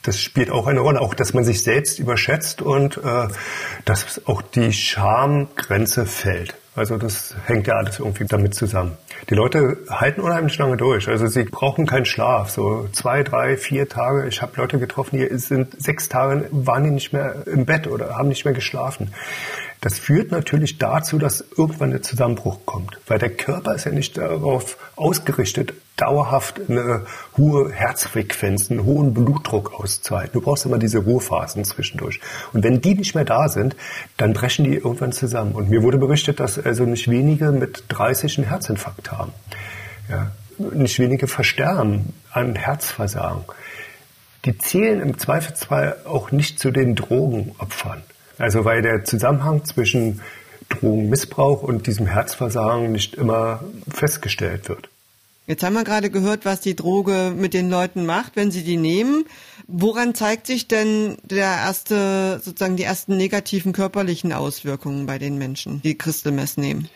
das 0.06 0.20
spielt 0.20 0.52
auch 0.52 0.68
eine 0.68 0.80
Rolle, 0.80 1.02
auch 1.02 1.14
dass 1.14 1.34
man 1.34 1.44
sich 1.44 1.64
selbst 1.64 2.00
überschätzt 2.00 2.62
und 2.62 2.98
äh, 2.98 3.28
dass 3.86 4.22
auch 4.26 4.42
die 4.42 4.72
Schamgrenze 4.74 6.06
fällt. 6.06 6.56
Also 6.76 6.98
das 6.98 7.34
hängt 7.46 7.68
ja 7.68 7.76
alles 7.76 8.00
irgendwie 8.00 8.26
damit 8.26 8.54
zusammen. 8.54 8.98
Die 9.30 9.34
Leute 9.34 9.78
halten 9.90 10.20
unheimlich 10.20 10.58
lange 10.58 10.76
durch. 10.76 11.08
Also 11.08 11.28
sie 11.28 11.46
brauchen 11.46 11.86
keinen 11.86 12.04
Schlaf. 12.04 12.50
So 12.50 12.90
zwei, 12.92 13.24
drei, 13.24 13.56
vier 13.56 13.88
Tage. 13.88 14.28
Ich 14.28 14.42
habe 14.42 14.52
Leute 14.58 14.78
getroffen, 14.78 15.18
die 15.18 15.38
sind 15.38 15.82
sechs 15.82 16.10
Tage, 16.10 16.50
waren 16.52 16.84
die 16.84 16.90
nicht 16.90 17.14
mehr 17.14 17.48
im 17.48 17.66
Bett 17.66 17.88
oder 17.88 18.18
haben 18.18 18.28
nicht 18.28 18.44
mehr 18.44 18.54
geschlafen. 18.54 19.14
Das 19.86 20.00
führt 20.00 20.32
natürlich 20.32 20.80
dazu, 20.80 21.20
dass 21.20 21.46
irgendwann 21.56 21.92
der 21.92 22.02
Zusammenbruch 22.02 22.66
kommt, 22.66 22.98
weil 23.06 23.20
der 23.20 23.30
Körper 23.30 23.76
ist 23.76 23.86
ja 23.86 23.92
nicht 23.92 24.18
darauf 24.18 24.80
ausgerichtet, 24.96 25.76
dauerhaft 25.96 26.60
eine 26.68 27.06
hohe 27.38 27.72
Herzfrequenz, 27.72 28.72
einen 28.72 28.84
hohen 28.84 29.14
Blutdruck 29.14 29.80
auszuhalten. 29.80 30.32
Du 30.34 30.42
brauchst 30.42 30.66
immer 30.66 30.80
diese 30.80 30.98
Ruhephasen 30.98 31.66
zwischendurch. 31.66 32.20
Und 32.52 32.64
wenn 32.64 32.82
die 32.82 32.96
nicht 32.96 33.14
mehr 33.14 33.26
da 33.26 33.48
sind, 33.48 33.76
dann 34.18 34.34
brechen 34.34 34.66
die 34.66 34.74
irgendwann 34.74 35.12
zusammen. 35.12 35.52
Und 35.52 35.70
mir 35.70 35.84
wurde 35.84 36.00
berichtet, 36.00 36.40
dass 36.40 36.58
also 36.58 36.86
nicht 36.86 37.08
wenige 37.08 37.52
mit 37.52 37.84
30 37.90 38.40
einen 38.40 38.48
Herzinfarkt 38.48 39.12
haben. 39.12 39.34
Ja, 40.10 40.32
nicht 40.58 40.98
wenige 40.98 41.28
versterben 41.28 42.12
an 42.32 42.56
Herzversagen. 42.56 43.44
Die 44.46 44.58
zählen 44.58 45.00
im 45.00 45.20
Zweifelsfall 45.20 45.98
auch 46.06 46.32
nicht 46.32 46.58
zu 46.58 46.72
den 46.72 46.96
Drogenopfern. 46.96 48.02
Also 48.38 48.66
weil 48.66 48.82
der 48.82 49.06
Zusammenhang 49.06 49.66
zwischen 49.66 50.22
Drogenmissbrauch 50.70 51.62
und 51.62 51.88
diesem 51.88 52.08
Herzversagen 52.08 52.92
nicht 52.92 53.16
immer 53.16 53.64
festgestellt 53.88 54.68
wird. 54.70 54.90
Jetzt 55.48 55.64
haben 55.64 55.74
wir 55.74 55.84
gerade 55.84 56.10
gehört, 56.10 56.44
was 56.44 56.62
die 56.62 56.76
Droge 56.76 57.32
mit 57.36 57.54
den 57.54 57.70
Leuten 57.70 58.08
macht, 58.08 58.36
wenn 58.36 58.50
sie 58.50 58.64
die 58.64 58.78
nehmen. 58.78 59.26
Woran 59.68 60.16
zeigt 60.16 60.48
sich 60.48 60.68
denn 60.68 61.18
der 61.24 61.46
erste, 61.46 62.42
sozusagen 62.44 62.78
die 62.78 62.84
ersten 62.84 63.16
negativen 63.16 63.72
körperlichen 63.72 64.34
Auswirkungen 64.34 65.06
bei 65.06 65.20
den 65.20 65.38
Menschen, 65.38 65.82
die 65.84 65.98
Crystal 65.98 66.34
nehmen? 66.56 66.90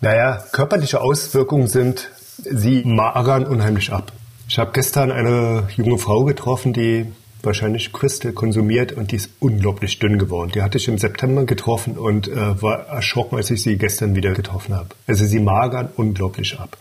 Naja, 0.00 0.44
körperliche 0.52 1.00
Auswirkungen 1.00 1.66
sind, 1.66 2.10
sie 2.38 2.84
magern 2.84 3.44
unheimlich 3.44 3.92
ab. 3.92 4.12
Ich 4.48 4.58
habe 4.58 4.70
gestern 4.72 5.10
eine 5.10 5.68
junge 5.76 5.98
Frau 5.98 6.24
getroffen, 6.24 6.72
die 6.72 7.06
wahrscheinlich 7.44 7.92
Crystal 7.92 8.32
konsumiert 8.32 8.92
und 8.92 9.12
die 9.12 9.16
ist 9.16 9.30
unglaublich 9.40 9.98
dünn 9.98 10.18
geworden. 10.18 10.52
Die 10.54 10.62
hatte 10.62 10.78
ich 10.78 10.88
im 10.88 10.98
September 10.98 11.44
getroffen 11.44 11.96
und 11.96 12.28
äh, 12.28 12.62
war 12.62 12.86
erschrocken, 12.88 13.36
als 13.36 13.50
ich 13.50 13.62
sie 13.62 13.76
gestern 13.76 14.14
wieder 14.14 14.32
getroffen 14.32 14.74
habe. 14.74 14.88
Also 15.06 15.24
sie 15.24 15.40
magern 15.40 15.88
unglaublich 15.96 16.58
ab. 16.58 16.76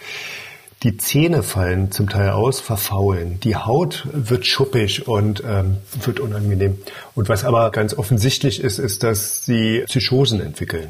Die 0.84 0.98
Zähne 0.98 1.44
fallen 1.44 1.92
zum 1.92 2.10
Teil 2.10 2.32
aus, 2.32 2.60
verfaulen. 2.60 3.40
Die 3.40 3.56
Haut 3.56 4.06
wird 4.12 4.46
schuppig 4.46 5.08
und 5.08 5.42
ähm, 5.48 5.78
wird 6.02 6.20
unangenehm. 6.20 6.78
Und 7.16 7.30
was 7.30 7.46
aber 7.46 7.72
ganz 7.72 7.94
offensichtlich 7.94 8.62
ist, 8.62 8.80
ist, 8.80 9.02
dass 9.02 9.46
sie 9.46 9.84
Psychosen 9.86 10.42
entwickeln. 10.42 10.90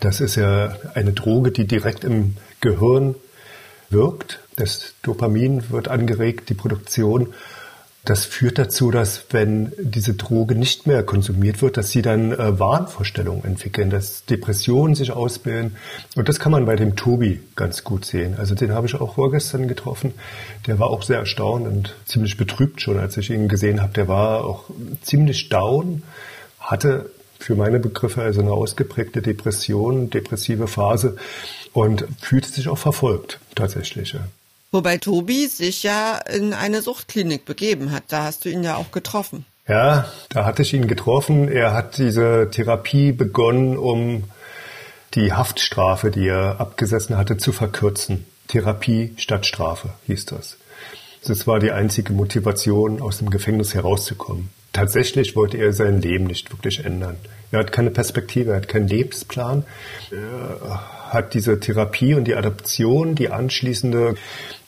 Das 0.00 0.20
ist 0.20 0.36
ja 0.36 0.76
eine 0.92 1.14
Droge, 1.14 1.50
die 1.50 1.66
direkt 1.66 2.04
im 2.04 2.36
Gehirn 2.60 3.14
wirkt. 3.88 4.40
Das 4.56 4.94
Dopamin 5.02 5.70
wird 5.70 5.88
angeregt, 5.88 6.50
die 6.50 6.54
Produktion 6.54 7.32
Das 8.04 8.24
führt 8.24 8.58
dazu, 8.58 8.90
dass 8.90 9.26
wenn 9.30 9.72
diese 9.78 10.14
Droge 10.14 10.56
nicht 10.56 10.88
mehr 10.88 11.04
konsumiert 11.04 11.62
wird, 11.62 11.76
dass 11.76 11.90
sie 11.90 12.02
dann 12.02 12.32
äh, 12.32 12.58
Wahnvorstellungen 12.58 13.44
entwickeln, 13.44 13.90
dass 13.90 14.24
Depressionen 14.24 14.96
sich 14.96 15.12
ausbilden. 15.12 15.76
Und 16.16 16.28
das 16.28 16.40
kann 16.40 16.50
man 16.50 16.64
bei 16.64 16.74
dem 16.74 16.96
Tobi 16.96 17.40
ganz 17.54 17.84
gut 17.84 18.04
sehen. 18.04 18.34
Also 18.36 18.56
den 18.56 18.72
habe 18.72 18.88
ich 18.88 18.96
auch 18.96 19.14
vorgestern 19.14 19.68
getroffen. 19.68 20.14
Der 20.66 20.80
war 20.80 20.88
auch 20.88 21.04
sehr 21.04 21.18
erstaunt 21.18 21.68
und 21.68 21.94
ziemlich 22.04 22.36
betrübt 22.36 22.80
schon, 22.80 22.98
als 22.98 23.16
ich 23.18 23.30
ihn 23.30 23.46
gesehen 23.46 23.80
habe. 23.80 23.92
Der 23.92 24.08
war 24.08 24.44
auch 24.44 24.64
ziemlich 25.02 25.48
down, 25.48 26.02
hatte 26.58 27.08
für 27.38 27.54
meine 27.54 27.78
Begriffe 27.78 28.22
also 28.22 28.40
eine 28.40 28.50
ausgeprägte 28.50 29.22
Depression, 29.22 30.10
depressive 30.10 30.66
Phase 30.66 31.16
und 31.72 32.04
fühlte 32.20 32.48
sich 32.48 32.68
auch 32.68 32.78
verfolgt 32.78 33.38
tatsächlich. 33.54 34.16
Wobei 34.72 34.96
Tobi 34.96 35.46
sich 35.46 35.82
ja 35.82 36.16
in 36.16 36.54
eine 36.54 36.80
Suchtklinik 36.80 37.44
begeben 37.44 37.92
hat. 37.92 38.04
Da 38.08 38.24
hast 38.24 38.44
du 38.44 38.48
ihn 38.48 38.64
ja 38.64 38.76
auch 38.76 38.90
getroffen. 38.90 39.44
Ja, 39.68 40.10
da 40.30 40.46
hatte 40.46 40.62
ich 40.62 40.72
ihn 40.72 40.88
getroffen. 40.88 41.48
Er 41.48 41.74
hat 41.74 41.98
diese 41.98 42.48
Therapie 42.50 43.12
begonnen, 43.12 43.76
um 43.76 44.24
die 45.14 45.34
Haftstrafe, 45.34 46.10
die 46.10 46.26
er 46.26 46.58
abgesessen 46.58 47.18
hatte, 47.18 47.36
zu 47.36 47.52
verkürzen. 47.52 48.26
Therapie 48.48 49.12
statt 49.18 49.46
Strafe 49.46 49.90
hieß 50.06 50.26
das. 50.26 50.56
Das 51.24 51.46
war 51.46 51.60
die 51.60 51.70
einzige 51.70 52.12
Motivation, 52.12 53.00
aus 53.00 53.18
dem 53.18 53.30
Gefängnis 53.30 53.74
herauszukommen. 53.74 54.50
Tatsächlich 54.72 55.36
wollte 55.36 55.58
er 55.58 55.72
sein 55.72 56.00
Leben 56.00 56.24
nicht 56.24 56.50
wirklich 56.50 56.84
ändern. 56.84 57.16
Er 57.52 57.60
hat 57.60 57.72
keine 57.72 57.90
Perspektive, 57.90 58.52
er 58.52 58.56
hat 58.56 58.68
keinen 58.68 58.88
Lebensplan. 58.88 59.64
Er 60.10 61.01
hat 61.12 61.34
diese 61.34 61.60
Therapie 61.60 62.14
und 62.14 62.24
die 62.24 62.34
Adaption, 62.34 63.14
die 63.14 63.30
anschließende 63.30 64.14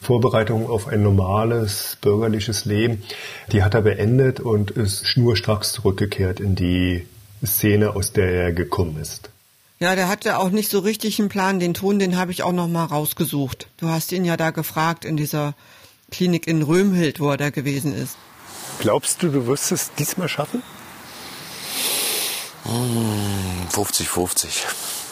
Vorbereitung 0.00 0.68
auf 0.68 0.88
ein 0.88 1.02
normales 1.02 1.96
bürgerliches 2.00 2.64
Leben, 2.64 3.02
die 3.52 3.62
hat 3.62 3.74
er 3.74 3.82
beendet 3.82 4.40
und 4.40 4.70
ist 4.70 5.08
schnurstracks 5.08 5.72
zurückgekehrt 5.72 6.40
in 6.40 6.54
die 6.54 7.06
Szene, 7.44 7.96
aus 7.96 8.12
der 8.12 8.30
er 8.30 8.52
gekommen 8.52 8.98
ist. 9.00 9.30
Ja, 9.80 9.96
der 9.96 10.08
hatte 10.08 10.38
auch 10.38 10.50
nicht 10.50 10.70
so 10.70 10.78
richtig 10.78 11.18
einen 11.18 11.28
Plan. 11.28 11.58
Den 11.58 11.74
Ton, 11.74 11.98
den 11.98 12.16
habe 12.16 12.32
ich 12.32 12.42
auch 12.42 12.52
noch 12.52 12.68
mal 12.68 12.84
rausgesucht. 12.84 13.68
Du 13.78 13.88
hast 13.88 14.12
ihn 14.12 14.24
ja 14.24 14.36
da 14.36 14.50
gefragt 14.50 15.04
in 15.04 15.16
dieser 15.16 15.54
Klinik 16.10 16.46
in 16.46 16.62
Römhild, 16.62 17.20
wo 17.20 17.30
er 17.30 17.36
da 17.36 17.50
gewesen 17.50 17.94
ist. 17.94 18.16
Glaubst 18.78 19.22
du, 19.22 19.28
du 19.28 19.46
wirst 19.46 19.72
es 19.72 19.92
diesmal 19.94 20.28
schaffen? 20.28 20.62
50-50. 22.64 25.03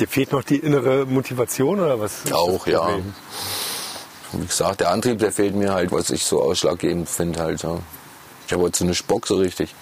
Dir 0.00 0.08
fehlt 0.08 0.32
noch 0.32 0.42
die 0.42 0.56
innere 0.56 1.04
Motivation 1.04 1.78
oder 1.78 2.00
was? 2.00 2.32
Auch, 2.32 2.66
ja. 2.66 2.98
Wie 4.32 4.46
gesagt, 4.46 4.80
der 4.80 4.90
Antrieb, 4.90 5.18
der 5.18 5.30
fehlt 5.30 5.54
mir 5.54 5.74
halt, 5.74 5.92
was 5.92 6.08
ich 6.08 6.24
so 6.24 6.42
ausschlaggebend 6.42 7.06
finde 7.06 7.40
halt. 7.40 7.62
Ja. 7.62 7.78
Ich 8.46 8.52
habe 8.54 8.62
heute 8.62 8.78
so 8.78 8.84
eine 8.84 8.94
Spock 8.94 9.26
so 9.26 9.36
richtig. 9.36 9.74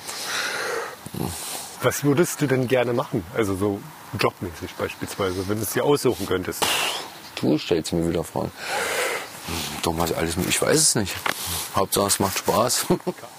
Was 1.82 2.02
würdest 2.02 2.40
du 2.40 2.48
denn 2.48 2.66
gerne 2.66 2.92
machen? 2.94 3.24
Also 3.36 3.54
so 3.54 3.80
jobmäßig 4.18 4.74
beispielsweise, 4.76 5.48
wenn 5.48 5.58
du 5.58 5.62
es 5.62 5.70
dir 5.70 5.84
aussuchen 5.84 6.26
könntest. 6.26 6.66
Du 7.36 7.56
stellst 7.56 7.92
mir 7.92 8.08
wieder 8.08 8.24
Fragen. 8.24 8.50
Doch 9.82 9.92
mal 9.92 10.12
alles, 10.14 10.36
ich 10.48 10.60
weiß 10.60 10.80
es 10.80 10.94
nicht. 10.96 11.14
Hauptsache 11.76 12.08
es 12.08 12.18
macht 12.18 12.38
Spaß. 12.38 12.86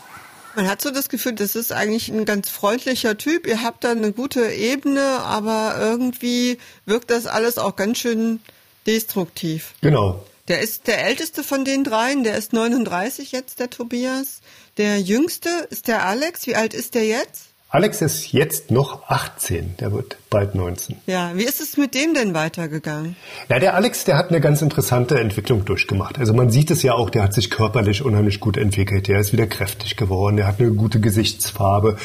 Man 0.60 0.68
hat 0.68 0.82
so 0.82 0.92
das 0.92 1.08
Gefühl, 1.08 1.36
das 1.36 1.56
ist 1.56 1.72
eigentlich 1.72 2.10
ein 2.10 2.26
ganz 2.26 2.50
freundlicher 2.50 3.18
Typ. 3.18 3.48
Ihr 3.48 3.64
habt 3.64 3.86
da 3.86 3.92
eine 3.92 4.12
gute 4.12 4.52
Ebene, 4.52 5.22
aber 5.22 5.78
irgendwie 5.80 6.58
wirkt 6.86 7.12
das 7.12 7.28
alles 7.28 7.58
auch 7.58 7.78
ganz 7.78 8.00
schön 8.00 8.42
destruktiv. 8.86 9.74
Genau. 9.80 10.22
Der 10.50 10.60
ist 10.60 10.88
der 10.88 11.06
älteste 11.06 11.46
von 11.46 11.64
den 11.64 11.86
dreien, 11.86 12.26
der 12.26 12.36
ist 12.36 12.52
39 12.52 13.32
jetzt, 13.32 13.62
der 13.62 13.70
Tobias. 13.70 14.42
Der 14.76 15.00
jüngste 15.00 15.48
ist 15.70 15.88
der 15.88 16.06
Alex. 16.06 16.46
Wie 16.46 16.58
alt 16.58 16.74
ist 16.74 16.94
der 16.94 17.06
jetzt? 17.06 17.49
Alex 17.72 18.02
ist 18.02 18.32
jetzt 18.32 18.72
noch 18.72 19.08
18, 19.10 19.76
der 19.80 19.92
wird 19.92 20.18
bald 20.32 20.56
19. 20.56 20.96
Ja, 21.06 21.34
wie 21.36 21.44
ist 21.44 21.62
es 21.62 21.78
mit 21.78 21.94
dem 21.94 22.16
denn 22.16 22.34
weitergegangen? 22.34 23.16
Ja, 23.48 23.60
der 23.60 23.76
Alex, 23.76 24.06
der 24.06 24.18
hat 24.18 24.30
eine 24.30 24.42
ganz 24.42 24.64
interessante 24.64 25.20
Entwicklung 25.20 25.66
durchgemacht. 25.66 26.18
Also 26.18 26.34
man 26.34 26.50
sieht 26.50 26.72
es 26.72 26.82
ja 26.82 26.96
auch, 26.96 27.12
der 27.12 27.22
hat 27.22 27.36
sich 27.36 27.52
körperlich 27.52 28.04
unheimlich 28.04 28.40
gut 28.40 28.58
entwickelt. 28.58 29.08
Der 29.08 29.20
ist 29.20 29.34
wieder 29.34 29.46
kräftig 29.46 29.98
geworden, 29.98 30.38
der 30.38 30.48
hat 30.48 30.60
eine 30.60 30.72
gute 30.72 31.00
Gesichtsfarbe. 31.00 31.98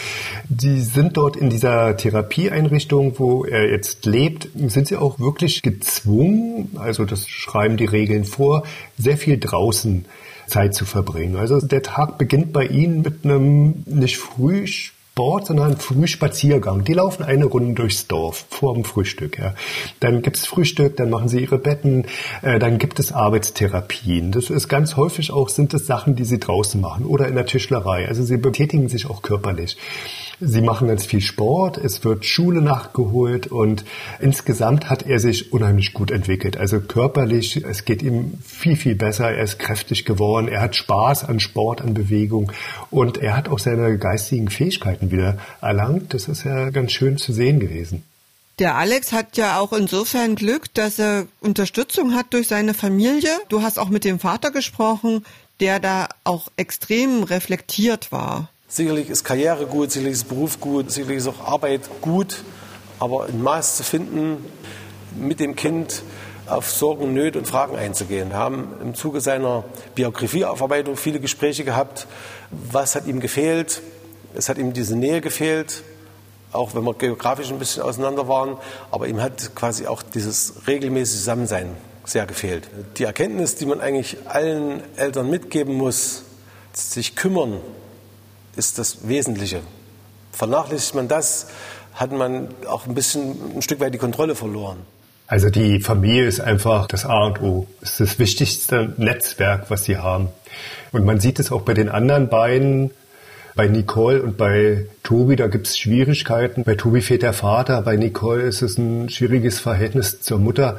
Die 0.50 0.80
sind 0.82 1.16
dort 1.16 1.34
in 1.34 1.48
dieser 1.48 1.96
Therapieeinrichtung, 1.96 3.18
wo 3.18 3.46
er 3.46 3.70
jetzt 3.70 4.04
lebt, 4.04 4.50
sind 4.66 4.86
sie 4.86 4.96
auch 4.96 5.18
wirklich 5.18 5.62
gezwungen, 5.62 6.76
also 6.76 7.06
das 7.06 7.26
schreiben 7.26 7.78
die 7.78 7.86
Regeln 7.86 8.26
vor, 8.26 8.64
sehr 8.98 9.16
viel 9.16 9.38
draußen 9.38 10.04
Zeit 10.46 10.74
zu 10.74 10.84
verbringen. 10.84 11.36
Also 11.36 11.58
der 11.58 11.82
Tag 11.82 12.18
beginnt 12.18 12.52
bei 12.52 12.66
Ihnen 12.66 13.00
mit 13.00 13.24
einem 13.24 13.82
nicht 13.86 14.18
früh 14.18 14.66
Sport, 15.14 15.46
sondern 15.46 15.76
Frühspaziergang. 15.76 16.82
Die 16.82 16.92
laufen 16.92 17.22
eine 17.22 17.44
Runde 17.44 17.74
durchs 17.74 18.08
Dorf 18.08 18.46
vor 18.50 18.74
dem 18.74 18.82
Frühstück. 18.82 19.38
Ja. 19.38 19.54
Dann 20.00 20.22
gibt's 20.22 20.44
Frühstück, 20.44 20.96
dann 20.96 21.08
machen 21.08 21.28
sie 21.28 21.38
ihre 21.38 21.56
Betten, 21.56 22.06
äh, 22.42 22.58
dann 22.58 22.78
gibt 22.78 22.98
es 22.98 23.12
Arbeitstherapien. 23.12 24.32
Das 24.32 24.50
ist 24.50 24.66
ganz 24.66 24.96
häufig 24.96 25.30
auch, 25.30 25.50
sind 25.50 25.72
es 25.72 25.86
Sachen, 25.86 26.16
die 26.16 26.24
sie 26.24 26.40
draußen 26.40 26.80
machen 26.80 27.06
oder 27.06 27.28
in 27.28 27.36
der 27.36 27.46
Tischlerei. 27.46 28.08
Also 28.08 28.24
sie 28.24 28.38
betätigen 28.38 28.88
sich 28.88 29.08
auch 29.08 29.22
körperlich. 29.22 29.76
Sie 30.40 30.60
machen 30.60 30.88
ganz 30.88 31.06
viel 31.06 31.20
Sport, 31.20 31.78
es 31.78 32.04
wird 32.04 32.24
Schule 32.24 32.60
nachgeholt 32.60 33.46
und 33.46 33.84
insgesamt 34.20 34.90
hat 34.90 35.06
er 35.06 35.18
sich 35.18 35.52
unheimlich 35.52 35.92
gut 35.92 36.10
entwickelt. 36.10 36.56
Also 36.56 36.80
körperlich, 36.80 37.64
es 37.64 37.84
geht 37.84 38.02
ihm 38.02 38.38
viel, 38.44 38.76
viel 38.76 38.94
besser. 38.94 39.30
Er 39.30 39.44
ist 39.44 39.58
kräftig 39.58 40.04
geworden, 40.04 40.48
er 40.48 40.60
hat 40.60 40.76
Spaß 40.76 41.24
an 41.24 41.40
Sport, 41.40 41.80
an 41.80 41.94
Bewegung 41.94 42.52
und 42.90 43.18
er 43.18 43.36
hat 43.36 43.48
auch 43.48 43.58
seine 43.58 43.98
geistigen 43.98 44.48
Fähigkeiten 44.48 45.10
wieder 45.10 45.38
erlangt. 45.60 46.14
Das 46.14 46.28
ist 46.28 46.44
ja 46.44 46.70
ganz 46.70 46.92
schön 46.92 47.16
zu 47.16 47.32
sehen 47.32 47.60
gewesen. 47.60 48.02
Der 48.60 48.76
Alex 48.76 49.12
hat 49.12 49.36
ja 49.36 49.58
auch 49.58 49.72
insofern 49.72 50.36
Glück, 50.36 50.72
dass 50.74 51.00
er 51.00 51.26
Unterstützung 51.40 52.14
hat 52.14 52.32
durch 52.32 52.46
seine 52.46 52.72
Familie. 52.72 53.30
Du 53.48 53.62
hast 53.62 53.78
auch 53.78 53.88
mit 53.88 54.04
dem 54.04 54.20
Vater 54.20 54.52
gesprochen, 54.52 55.24
der 55.58 55.80
da 55.80 56.08
auch 56.22 56.48
extrem 56.56 57.24
reflektiert 57.24 58.12
war. 58.12 58.48
Sicherlich 58.74 59.08
ist 59.08 59.22
Karriere 59.22 59.66
gut, 59.66 59.92
sicherlich 59.92 60.14
ist 60.14 60.28
Beruf 60.28 60.58
gut, 60.58 60.90
sicherlich 60.90 61.18
ist 61.18 61.28
auch 61.28 61.46
Arbeit 61.46 61.82
gut, 62.00 62.42
aber 62.98 63.26
ein 63.26 63.40
Maß 63.40 63.76
zu 63.76 63.84
finden, 63.84 64.44
mit 65.16 65.38
dem 65.38 65.54
Kind 65.54 66.02
auf 66.48 66.72
Sorgen, 66.72 67.14
Nöte 67.14 67.38
und 67.38 67.46
Fragen 67.46 67.76
einzugehen. 67.76 68.30
Wir 68.30 68.36
haben 68.36 68.66
im 68.82 68.96
Zuge 68.96 69.20
seiner 69.20 69.62
Biografieaufarbeitung 69.94 70.96
viele 70.96 71.20
Gespräche 71.20 71.62
gehabt. 71.62 72.08
Was 72.50 72.96
hat 72.96 73.06
ihm 73.06 73.20
gefehlt? 73.20 73.80
Es 74.34 74.48
hat 74.48 74.58
ihm 74.58 74.72
diese 74.72 74.96
Nähe 74.96 75.20
gefehlt, 75.20 75.84
auch 76.50 76.74
wenn 76.74 76.82
wir 76.82 76.94
geografisch 76.94 77.52
ein 77.52 77.60
bisschen 77.60 77.84
auseinander 77.84 78.26
waren. 78.26 78.56
Aber 78.90 79.06
ihm 79.06 79.22
hat 79.22 79.54
quasi 79.54 79.86
auch 79.86 80.02
dieses 80.02 80.66
regelmäßige 80.66 81.20
Zusammensein 81.20 81.76
sehr 82.04 82.26
gefehlt. 82.26 82.68
Die 82.98 83.04
Erkenntnis, 83.04 83.54
die 83.54 83.66
man 83.66 83.80
eigentlich 83.80 84.16
allen 84.24 84.82
Eltern 84.96 85.30
mitgeben 85.30 85.76
muss, 85.76 86.24
sich 86.72 87.14
kümmern 87.14 87.60
ist 88.56 88.78
das 88.78 89.08
Wesentliche. 89.08 89.60
Vernachlässigt 90.32 90.94
man 90.94 91.08
das, 91.08 91.48
hat 91.94 92.12
man 92.12 92.48
auch 92.66 92.86
ein 92.86 92.94
bisschen 92.94 93.56
ein 93.56 93.62
Stück 93.62 93.80
weit 93.80 93.94
die 93.94 93.98
Kontrolle 93.98 94.34
verloren. 94.34 94.78
Also 95.26 95.48
die 95.48 95.80
Familie 95.80 96.26
ist 96.26 96.40
einfach 96.40 96.86
das 96.86 97.06
A 97.06 97.26
und 97.26 97.40
O. 97.40 97.66
Ist 97.80 98.00
das 98.00 98.18
wichtigste 98.18 98.92
Netzwerk, 98.98 99.70
was 99.70 99.84
sie 99.84 99.96
haben. 99.96 100.28
Und 100.92 101.04
man 101.04 101.18
sieht 101.18 101.38
es 101.38 101.50
auch 101.50 101.62
bei 101.62 101.72
den 101.72 101.88
anderen 101.88 102.28
beiden, 102.28 102.90
bei 103.54 103.68
Nicole 103.68 104.22
und 104.22 104.36
bei 104.36 104.86
Tobi, 105.02 105.36
da 105.36 105.46
gibt 105.46 105.68
es 105.68 105.78
Schwierigkeiten. 105.78 106.64
Bei 106.64 106.74
Tobi 106.74 107.00
fehlt 107.00 107.22
der 107.22 107.32
Vater, 107.32 107.80
bei 107.82 107.96
Nicole 107.96 108.42
ist 108.42 108.62
es 108.62 108.76
ein 108.78 109.08
schwieriges 109.08 109.60
Verhältnis 109.60 110.20
zur 110.20 110.38
Mutter. 110.38 110.78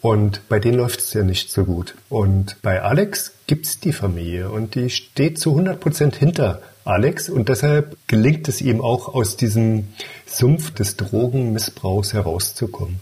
Und 0.00 0.48
bei 0.48 0.58
denen 0.58 0.78
läuft 0.78 1.00
es 1.00 1.12
ja 1.12 1.22
nicht 1.22 1.50
so 1.50 1.64
gut. 1.64 1.94
Und 2.08 2.56
bei 2.62 2.82
Alex 2.82 3.32
gibt 3.46 3.66
es 3.66 3.80
die 3.80 3.92
Familie 3.92 4.50
und 4.50 4.74
die 4.74 4.90
steht 4.90 5.38
zu 5.38 5.50
100 5.50 5.78
Prozent 5.78 6.16
hinter 6.16 6.60
Alex. 6.86 7.28
Und 7.28 7.48
deshalb 7.48 7.96
gelingt 8.06 8.48
es 8.48 8.60
ihm 8.60 8.80
auch, 8.80 9.14
aus 9.14 9.36
diesem 9.36 9.88
Sumpf 10.26 10.72
des 10.72 10.96
Drogenmissbrauchs 10.96 12.12
herauszukommen. 12.12 13.00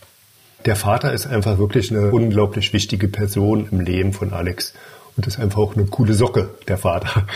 Der 0.65 0.77
Vater 0.77 1.13
ist 1.13 1.27
einfach 1.27 1.59
wirklich 1.59 1.91
eine 1.91 2.11
unglaublich 2.11 2.73
wichtige 2.73 3.09
Person 3.09 3.69
im 3.71 3.81
Leben 3.81 4.13
von 4.13 4.33
Alex. 4.33 4.73
Und 5.17 5.27
ist 5.27 5.39
einfach 5.39 5.59
auch 5.59 5.77
eine 5.77 5.87
coole 5.87 6.15
Socke, 6.15 6.55
der 6.67 6.79
Vater. 6.79 7.27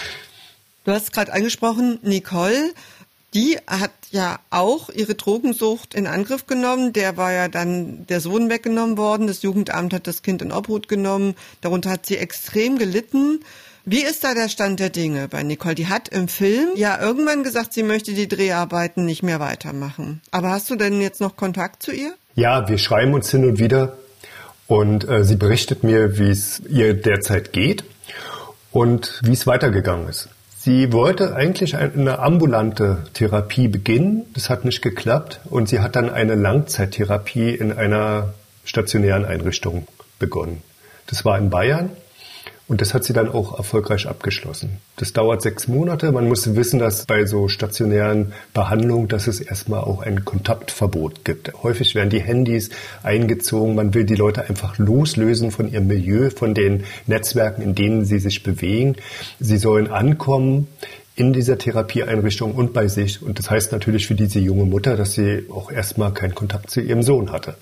Du 0.84 0.92
hast 0.92 1.12
gerade 1.12 1.32
angesprochen, 1.32 1.98
Nicole, 2.02 2.72
die 3.34 3.58
hat 3.66 3.92
ja 4.10 4.40
auch 4.48 4.88
ihre 4.88 5.14
Drogensucht 5.14 5.94
in 5.94 6.06
Angriff 6.06 6.46
genommen. 6.46 6.94
Der 6.94 7.18
war 7.18 7.32
ja 7.32 7.48
dann 7.48 8.06
der 8.06 8.20
Sohn 8.20 8.48
weggenommen 8.48 8.96
worden. 8.96 9.26
Das 9.26 9.42
Jugendamt 9.42 9.92
hat 9.92 10.06
das 10.06 10.22
Kind 10.22 10.40
in 10.40 10.50
Obhut 10.50 10.88
genommen. 10.88 11.34
Darunter 11.60 11.90
hat 11.90 12.06
sie 12.06 12.16
extrem 12.16 12.78
gelitten. 12.78 13.40
Wie 13.90 14.02
ist 14.02 14.22
da 14.22 14.34
der 14.34 14.50
Stand 14.50 14.80
der 14.80 14.90
Dinge 14.90 15.28
bei 15.28 15.42
Nicole? 15.42 15.74
Die 15.74 15.86
hat 15.86 16.08
im 16.08 16.28
Film 16.28 16.68
ja 16.76 17.00
irgendwann 17.00 17.42
gesagt, 17.42 17.72
sie 17.72 17.82
möchte 17.82 18.12
die 18.12 18.28
Dreharbeiten 18.28 19.06
nicht 19.06 19.22
mehr 19.22 19.40
weitermachen. 19.40 20.20
Aber 20.30 20.50
hast 20.50 20.68
du 20.68 20.76
denn 20.76 21.00
jetzt 21.00 21.22
noch 21.22 21.36
Kontakt 21.36 21.82
zu 21.82 21.92
ihr? 21.92 22.12
Ja, 22.34 22.68
wir 22.68 22.76
schreiben 22.76 23.14
uns 23.14 23.30
hin 23.30 23.46
und 23.46 23.58
wieder 23.58 23.96
und 24.66 25.08
äh, 25.08 25.24
sie 25.24 25.36
berichtet 25.36 25.84
mir, 25.84 26.18
wie 26.18 26.28
es 26.28 26.60
ihr 26.68 26.92
derzeit 26.92 27.54
geht. 27.54 27.84
und 28.70 29.20
wie 29.24 29.32
es 29.32 29.46
weitergegangen 29.46 30.08
ist. 30.08 30.28
Sie 30.58 30.92
wollte 30.92 31.34
eigentlich 31.34 31.76
eine 31.76 32.18
ambulante 32.18 33.06
Therapie 33.14 33.68
beginnen. 33.68 34.26
Das 34.34 34.50
hat 34.50 34.64
nicht 34.64 34.82
geklappt. 34.82 35.40
Und 35.46 35.68
sie 35.68 35.80
hat 35.80 35.96
dann 35.96 36.10
eine 36.10 36.34
Langzeittherapie 36.34 37.54
in 37.54 37.72
einer 37.72 38.34
stationären 38.64 39.24
Einrichtung 39.24 39.88
begonnen. 40.18 40.62
Das 41.06 41.24
war 41.24 41.38
in 41.38 41.48
Bayern. 41.48 41.90
Und 42.68 42.82
das 42.82 42.92
hat 42.92 43.02
sie 43.02 43.14
dann 43.14 43.30
auch 43.30 43.56
erfolgreich 43.56 44.06
abgeschlossen. 44.06 44.76
Das 44.96 45.14
dauert 45.14 45.40
sechs 45.40 45.68
Monate. 45.68 46.12
Man 46.12 46.28
muss 46.28 46.54
wissen, 46.54 46.78
dass 46.78 47.06
bei 47.06 47.24
so 47.24 47.48
stationären 47.48 48.34
Behandlungen, 48.52 49.08
dass 49.08 49.26
es 49.26 49.40
erstmal 49.40 49.80
auch 49.80 50.02
ein 50.02 50.26
Kontaktverbot 50.26 51.24
gibt. 51.24 51.50
Häufig 51.62 51.94
werden 51.94 52.10
die 52.10 52.20
Handys 52.20 52.68
eingezogen. 53.02 53.74
Man 53.74 53.94
will 53.94 54.04
die 54.04 54.16
Leute 54.16 54.46
einfach 54.46 54.76
loslösen 54.76 55.50
von 55.50 55.72
ihrem 55.72 55.86
Milieu, 55.86 56.28
von 56.28 56.52
den 56.52 56.84
Netzwerken, 57.06 57.62
in 57.62 57.74
denen 57.74 58.04
sie 58.04 58.18
sich 58.18 58.42
bewegen. 58.42 58.96
Sie 59.40 59.56
sollen 59.56 59.88
ankommen 59.88 60.68
in 61.16 61.32
dieser 61.32 61.56
Therapieeinrichtung 61.56 62.54
und 62.54 62.74
bei 62.74 62.86
sich. 62.86 63.22
Und 63.22 63.38
das 63.38 63.50
heißt 63.50 63.72
natürlich 63.72 64.06
für 64.06 64.14
diese 64.14 64.40
junge 64.40 64.66
Mutter, 64.66 64.94
dass 64.94 65.14
sie 65.14 65.46
auch 65.50 65.72
erstmal 65.72 66.12
keinen 66.12 66.34
Kontakt 66.34 66.70
zu 66.70 66.82
ihrem 66.82 67.02
Sohn 67.02 67.32
hatte. 67.32 67.54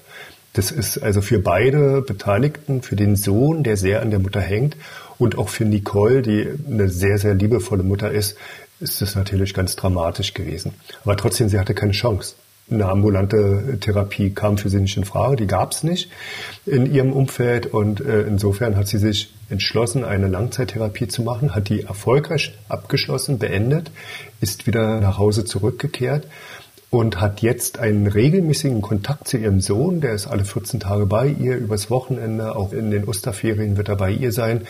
Das 0.56 0.70
ist 0.70 1.02
also 1.02 1.20
für 1.20 1.38
beide 1.38 2.00
Beteiligten, 2.00 2.80
für 2.80 2.96
den 2.96 3.14
Sohn, 3.14 3.62
der 3.62 3.76
sehr 3.76 4.00
an 4.00 4.10
der 4.10 4.20
Mutter 4.20 4.40
hängt, 4.40 4.74
und 5.18 5.36
auch 5.36 5.50
für 5.50 5.66
Nicole, 5.66 6.22
die 6.22 6.48
eine 6.66 6.88
sehr, 6.88 7.18
sehr 7.18 7.34
liebevolle 7.34 7.82
Mutter 7.82 8.10
ist, 8.10 8.36
ist 8.80 9.02
das 9.02 9.14
natürlich 9.14 9.52
ganz 9.52 9.76
dramatisch 9.76 10.32
gewesen. 10.32 10.72
Aber 11.04 11.16
trotzdem, 11.16 11.50
sie 11.50 11.58
hatte 11.58 11.74
keine 11.74 11.92
Chance. 11.92 12.36
Eine 12.70 12.86
ambulante 12.86 13.78
Therapie 13.80 14.30
kam 14.30 14.56
für 14.56 14.70
sie 14.70 14.80
nicht 14.80 14.96
in 14.96 15.04
Frage, 15.04 15.36
die 15.36 15.46
gab 15.46 15.72
es 15.72 15.84
nicht 15.84 16.10
in 16.64 16.92
ihrem 16.92 17.12
Umfeld 17.12 17.66
und 17.66 18.00
äh, 18.00 18.22
insofern 18.22 18.76
hat 18.76 18.88
sie 18.88 18.98
sich 18.98 19.34
entschlossen, 19.50 20.04
eine 20.04 20.26
Langzeittherapie 20.26 21.06
zu 21.06 21.22
machen, 21.22 21.54
hat 21.54 21.68
die 21.68 21.82
erfolgreich 21.82 22.54
abgeschlossen, 22.68 23.38
beendet, 23.38 23.90
ist 24.40 24.66
wieder 24.66 25.00
nach 25.00 25.18
Hause 25.18 25.44
zurückgekehrt 25.44 26.26
und 26.90 27.20
hat 27.20 27.42
jetzt 27.42 27.78
einen 27.78 28.06
regelmäßigen 28.06 28.80
Kontakt 28.80 29.28
zu 29.28 29.38
ihrem 29.38 29.60
Sohn. 29.60 30.00
Der 30.00 30.12
ist 30.12 30.26
alle 30.26 30.44
14 30.44 30.80
Tage 30.80 31.06
bei 31.06 31.28
ihr, 31.28 31.56
übers 31.56 31.90
Wochenende, 31.90 32.54
auch 32.54 32.72
in 32.72 32.90
den 32.90 33.04
Osterferien 33.04 33.76
wird 33.76 33.88
er 33.88 33.96
bei 33.96 34.10
ihr 34.10 34.32
sein. 34.32 34.66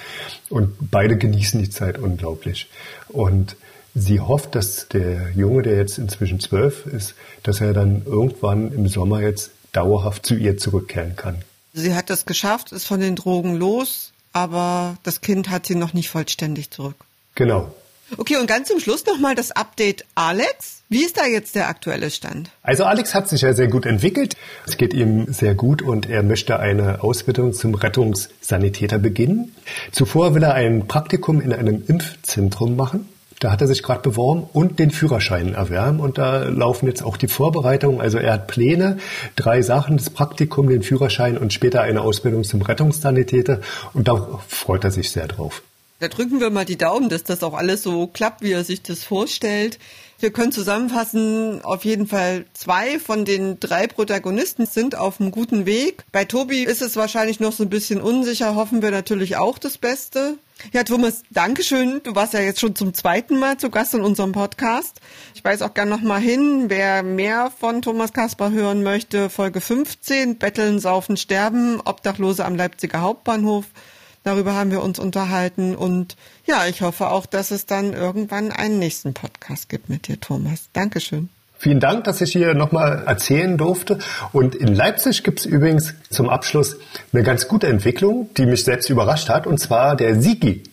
Und 0.49 0.91
beide 0.91 1.17
genießen 1.17 1.61
die 1.61 1.71
Zeit 1.71 1.99
unglaublich. 1.99 2.69
Und 3.09 3.57
sie 3.95 4.21
hofft, 4.21 4.55
dass 4.55 4.89
der 4.89 5.31
Junge, 5.35 5.63
der 5.63 5.77
jetzt 5.77 5.99
inzwischen 5.99 6.41
zwölf 6.41 6.87
ist, 6.87 7.15
dass 7.43 7.61
er 7.61 7.75
dann 7.75 8.03
irgendwann 8.07 8.73
im 8.73 8.89
Sommer 8.89 9.21
jetzt 9.21 9.51
dauerhaft 9.73 10.25
zu 10.25 10.35
ihr 10.35 10.57
zurückkehren 10.57 11.17
kann. 11.17 11.37
Sie 11.75 11.95
hat 11.95 12.09
es 12.09 12.25
geschafft, 12.25 12.73
ist 12.73 12.87
von 12.87 13.01
den 13.01 13.17
Drogen 13.17 13.57
los, 13.57 14.13
aber 14.33 14.97
das 15.03 15.21
Kind 15.21 15.51
hat 15.51 15.67
sie 15.67 15.75
noch 15.75 15.93
nicht 15.93 16.09
vollständig 16.09 16.71
zurück. 16.71 16.97
Genau. 17.35 17.75
Okay, 18.17 18.37
und 18.37 18.47
ganz 18.47 18.69
zum 18.69 18.79
Schluss 18.79 19.05
nochmal 19.05 19.35
das 19.35 19.51
Update 19.51 20.05
Alex. 20.15 20.83
Wie 20.89 21.05
ist 21.05 21.17
da 21.19 21.27
jetzt 21.27 21.57
der 21.57 21.69
aktuelle 21.69 22.11
Stand? 22.11 22.51
Also 22.63 22.85
Alex 22.85 23.15
hat 23.15 23.29
sich 23.29 23.41
ja 23.41 23.53
sehr 23.53 23.67
gut 23.67 23.85
entwickelt. 23.85 24.37
Es 24.67 24.77
geht 24.77 24.95
ihm 24.95 25.33
sehr 25.33 25.57
gut 25.57 25.83
und 25.83 26.09
er 26.09 26.23
möchte 26.23 26.61
eine 26.61 27.03
Ausbildung 27.03 27.53
zum 27.53 27.75
Rettungssanitäter 27.75 28.99
beginnen. 28.99 29.57
Zuvor 29.91 30.37
will 30.37 30.45
er 30.45 30.55
ein 30.55 30.87
Praktikum 30.87 31.41
in 31.41 31.53
einem 31.53 31.83
Impfzentrum 31.87 32.77
machen. 32.77 33.09
Da 33.41 33.51
hat 33.51 33.61
er 33.61 33.67
sich 33.67 33.83
gerade 33.83 34.01
beworben 34.01 34.49
und 34.53 34.79
den 34.79 34.93
Führerschein 34.93 35.55
erwärmen 35.55 36.01
und 36.01 36.17
da 36.17 36.45
laufen 36.45 36.87
jetzt 36.87 37.03
auch 37.03 37.17
die 37.17 37.29
Vorbereitungen. 37.29 38.01
Also 38.01 38.19
er 38.19 38.35
hat 38.35 38.47
Pläne, 38.47 38.99
drei 39.35 39.61
Sachen, 39.63 39.97
das 39.97 40.11
Praktikum, 40.11 40.69
den 40.69 40.83
Führerschein 40.83 41.37
und 41.37 41.53
später 41.53 41.83
eine 41.83 42.01
Ausbildung 42.01 42.45
zum 42.45 42.63
Rettungssanitäter 42.63 43.61
und 43.93 44.09
da 44.09 44.41
freut 44.47 44.85
er 44.85 44.91
sich 44.93 45.11
sehr 45.11 45.27
drauf. 45.27 45.63
Da 45.99 46.09
drücken 46.09 46.41
wir 46.41 46.51
mal 46.51 46.67
die 46.67 46.77
Daumen, 46.77 47.09
dass 47.09 47.25
das 47.25 47.43
auch 47.43 47.55
alles 47.55 47.83
so 47.83 48.07
klappt, 48.07 48.43
wie 48.43 48.53
er 48.53 48.65
sich 48.65 48.83
das 48.83 49.03
vorstellt. 49.03 49.79
Wir 50.19 50.31
können 50.31 50.53
zusammenfassen, 50.53 51.63
auf 51.63 51.85
jeden 51.85 52.07
Fall 52.07 52.47
zwei 52.55 52.99
von 52.99 53.25
den 53.25 53.61
drei 53.61 53.87
Protagonisten 53.87 54.67
sind 54.67 54.95
auf 54.97 55.21
einem 55.21 55.31
guten 55.31 55.67
Weg. 55.67 56.05
Bei 56.13 56.25
Tobi 56.25 56.65
ist 56.65 56.81
es 56.83 56.97
wahrscheinlich 56.97 57.41
noch 57.41 57.53
so 57.53 57.65
ein 57.65 57.71
bisschen 57.71 58.01
unsicher, 58.01 58.55
hoffen 58.55 58.81
wir 58.83 58.91
natürlich 58.91 59.37
auch 59.37 59.59
das 59.59 59.79
Beste. 59.79 60.39
Ja, 60.73 60.85
Thomas, 60.85 61.23
Dankeschön. 61.31 62.01
Du 62.03 62.15
warst 62.15 62.33
ja 62.33 62.41
jetzt 62.41 62.61
schon 62.61 62.75
zum 62.75 62.95
zweiten 62.95 63.39
Mal 63.39 63.59
zu 63.59 63.69
Gast 63.69 63.93
in 63.93 64.01
unserem 64.01 64.33
Podcast. 64.33 65.01
Ich 65.35 65.45
weiß 65.45 65.61
auch 65.61 65.75
gern 65.75 65.91
noch 65.91 66.01
mal 66.01 66.21
hin, 66.21 66.67
wer 66.69 67.03
mehr 67.03 67.51
von 67.51 67.83
Thomas 67.83 68.15
Kasper 68.15 68.51
hören 68.51 68.83
möchte. 68.83 69.29
Folge 69.29 69.61
15, 69.61 70.37
Betteln, 70.37 70.79
Saufen, 70.79 71.19
Sterben, 71.19 71.81
Obdachlose 71.85 72.45
am 72.45 72.57
Leipziger 72.57 73.03
Hauptbahnhof. 73.03 73.67
Darüber 74.27 74.57
haben 74.57 74.73
wir 74.73 74.83
uns 74.83 74.99
unterhalten 74.99 75.77
und 75.77 76.17
ja, 76.47 76.67
ich 76.67 76.83
hoffe 76.83 77.11
auch, 77.11 77.27
dass 77.27 77.53
es 77.53 77.65
dann 77.65 77.93
irgendwann 77.93 78.51
einen 78.51 78.81
nächsten 78.81 79.15
Podcast 79.15 79.69
gibt 79.69 79.89
mit 79.89 80.09
dir, 80.09 80.21
Thomas. 80.21 80.69
Dankeschön. 80.73 81.29
Vielen 81.59 81.79
Dank, 81.79 82.03
dass 82.03 82.21
ich 82.21 82.33
hier 82.33 82.53
nochmal 82.55 83.05
erzählen 83.07 83.57
durfte. 83.57 84.01
Und 84.33 84.57
in 84.57 84.75
Leipzig 84.75 85.23
gibt 85.23 85.39
es 85.39 85.47
übrigens 85.47 85.95
zum 86.11 86.29
Abschluss 86.29 86.77
eine 87.13 87.23
ganz 87.23 87.47
gute 87.47 87.69
Entwicklung, 87.69 88.29
die 88.37 88.47
mich 88.47 88.65
selbst 88.65 88.91
überrascht 88.91 89.29
hat, 89.29 89.47
und 89.47 89.59
zwar 89.59 89.95
der 89.95 90.21
Sigi. 90.21 90.65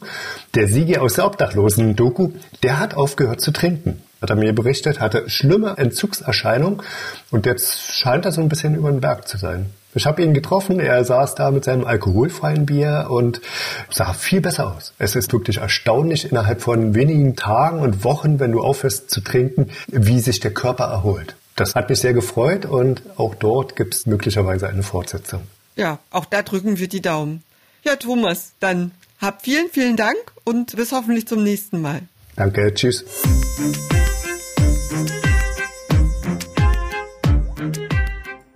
Der 0.55 0.67
Sigi 0.67 0.97
aus 0.97 1.13
der 1.13 1.27
Obdachlosen-Doku, 1.27 2.31
der 2.63 2.79
hat 2.79 2.95
aufgehört 2.95 3.39
zu 3.39 3.51
trinken 3.51 4.01
hat 4.19 4.29
er 4.29 4.37
mir 4.37 4.55
berichtet, 4.55 5.01
hatte 5.01 5.29
schlimme 5.29 5.75
Entzugserscheinungen 5.77 6.81
und 7.29 7.45
jetzt 7.45 7.91
scheint 7.91 8.23
er 8.23 8.31
so 8.31 8.39
ein 8.39 8.47
bisschen 8.47 8.73
über 8.73 8.89
den 8.89 9.01
Berg 9.01 9.27
zu 9.27 9.37
sein. 9.37 9.71
Ich 9.95 10.05
habe 10.05 10.23
ihn 10.23 10.33
getroffen, 10.33 10.79
er 10.79 11.03
saß 11.03 11.35
da 11.35 11.51
mit 11.51 11.65
seinem 11.65 11.85
alkoholfreien 11.85 12.65
Bier 12.65 13.07
und 13.09 13.41
sah 13.89 14.13
viel 14.13 14.41
besser 14.41 14.75
aus. 14.75 14.93
Es 14.97 15.15
ist 15.15 15.31
wirklich 15.33 15.57
erstaunlich 15.57 16.31
innerhalb 16.31 16.61
von 16.61 16.95
wenigen 16.95 17.35
Tagen 17.35 17.79
und 17.79 18.03
Wochen, 18.03 18.39
wenn 18.39 18.51
du 18.51 18.61
aufhörst 18.61 19.09
zu 19.09 19.21
trinken, 19.21 19.69
wie 19.87 20.19
sich 20.19 20.39
der 20.39 20.53
Körper 20.53 20.85
erholt. 20.85 21.35
Das 21.55 21.75
hat 21.75 21.89
mich 21.89 21.99
sehr 21.99 22.13
gefreut 22.13 22.65
und 22.65 23.03
auch 23.17 23.35
dort 23.35 23.75
gibt 23.75 23.93
es 23.93 24.05
möglicherweise 24.05 24.67
eine 24.67 24.81
Fortsetzung. 24.81 25.41
Ja, 25.75 25.99
auch 26.09 26.25
da 26.25 26.41
drücken 26.41 26.79
wir 26.79 26.87
die 26.87 27.01
Daumen. 27.01 27.43
Ja, 27.83 27.95
Thomas, 27.95 28.53
dann 28.59 28.91
hab 29.19 29.43
vielen, 29.43 29.69
vielen 29.69 29.95
Dank 29.95 30.17
und 30.43 30.75
bis 30.75 30.91
hoffentlich 30.91 31.27
zum 31.27 31.43
nächsten 31.43 31.81
Mal. 31.81 32.01
Danke, 32.35 32.73
tschüss. 32.73 33.05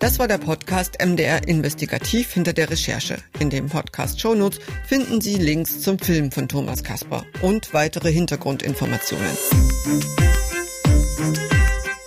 Das 0.08 0.20
war 0.20 0.28
der 0.30 0.38
Podcast 0.38 1.06
MDR 1.06 1.46
Investigativ 1.50 2.32
hinter 2.32 2.54
der 2.54 2.70
Recherche. 2.70 3.18
In 3.40 3.50
dem 3.50 3.68
Podcast 3.68 4.22
Shownotes 4.22 4.62
finden 4.86 5.20
Sie 5.20 5.36
Links 5.36 5.82
zum 5.82 6.00
Film 6.00 6.32
von 6.32 6.48
Thomas 6.48 6.82
Kasper 6.82 7.26
und 7.42 7.74
weitere 7.74 8.14
Hintergrundinformationen. 8.14 9.38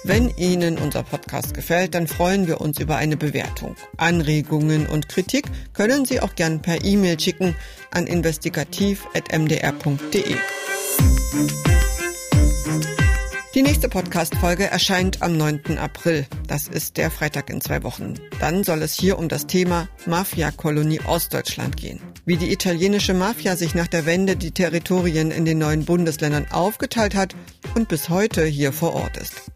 Wenn 0.03 0.35
Ihnen 0.39 0.79
unser 0.79 1.03
Podcast 1.03 1.53
gefällt, 1.53 1.95
dann 1.95 2.07
freuen 2.07 2.47
wir 2.47 2.63
uns 2.63 2.81
über 2.81 2.97
eine 2.97 3.19
Bewertung. 3.19 3.77
Anregungen 3.99 4.87
und 4.87 5.11
Kritik 5.11 5.45
können 5.75 6.07
Sie 6.07 6.21
auch 6.21 6.35
gern 6.35 6.63
per 6.63 6.83
E-Mail 6.83 7.21
schicken 7.21 7.55
an 7.91 8.07
investigativ.mdr.de. 8.07 10.37
Die 13.53 13.63
nächste 13.63 13.89
Podcast-Folge 13.89 14.67
erscheint 14.67 15.23
am 15.23 15.37
9. 15.37 15.77
April. 15.77 16.25
Das 16.47 16.69
ist 16.69 16.97
der 16.97 17.11
Freitag 17.11 17.51
in 17.51 17.61
zwei 17.61 17.83
Wochen. 17.83 18.15
Dann 18.39 18.63
soll 18.63 18.81
es 18.81 18.95
hier 18.95 19.19
um 19.19 19.29
das 19.29 19.49
Thema 19.49 19.89
Mafia-Kolonie 20.07 21.01
Ostdeutschland 21.01 21.77
gehen. 21.77 22.01
Wie 22.25 22.37
die 22.37 22.53
italienische 22.53 23.13
Mafia 23.13 23.57
sich 23.57 23.75
nach 23.75 23.89
der 23.89 24.07
Wende 24.07 24.37
die 24.37 24.53
Territorien 24.53 25.33
in 25.33 25.45
den 25.45 25.59
neuen 25.59 25.85
Bundesländern 25.85 26.47
aufgeteilt 26.53 27.17
hat 27.17 27.35
und 27.75 27.89
bis 27.89 28.09
heute 28.09 28.45
hier 28.45 28.73
vor 28.73 28.95
Ort 28.95 29.17
ist. 29.17 29.51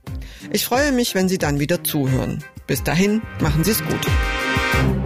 Ich 0.50 0.64
freue 0.64 0.90
mich, 0.90 1.14
wenn 1.14 1.28
Sie 1.28 1.38
dann 1.38 1.60
wieder 1.60 1.84
zuhören. 1.84 2.42
Bis 2.66 2.82
dahin, 2.82 3.22
machen 3.40 3.62
Sie 3.62 3.70
es 3.70 3.84
gut. 3.84 5.03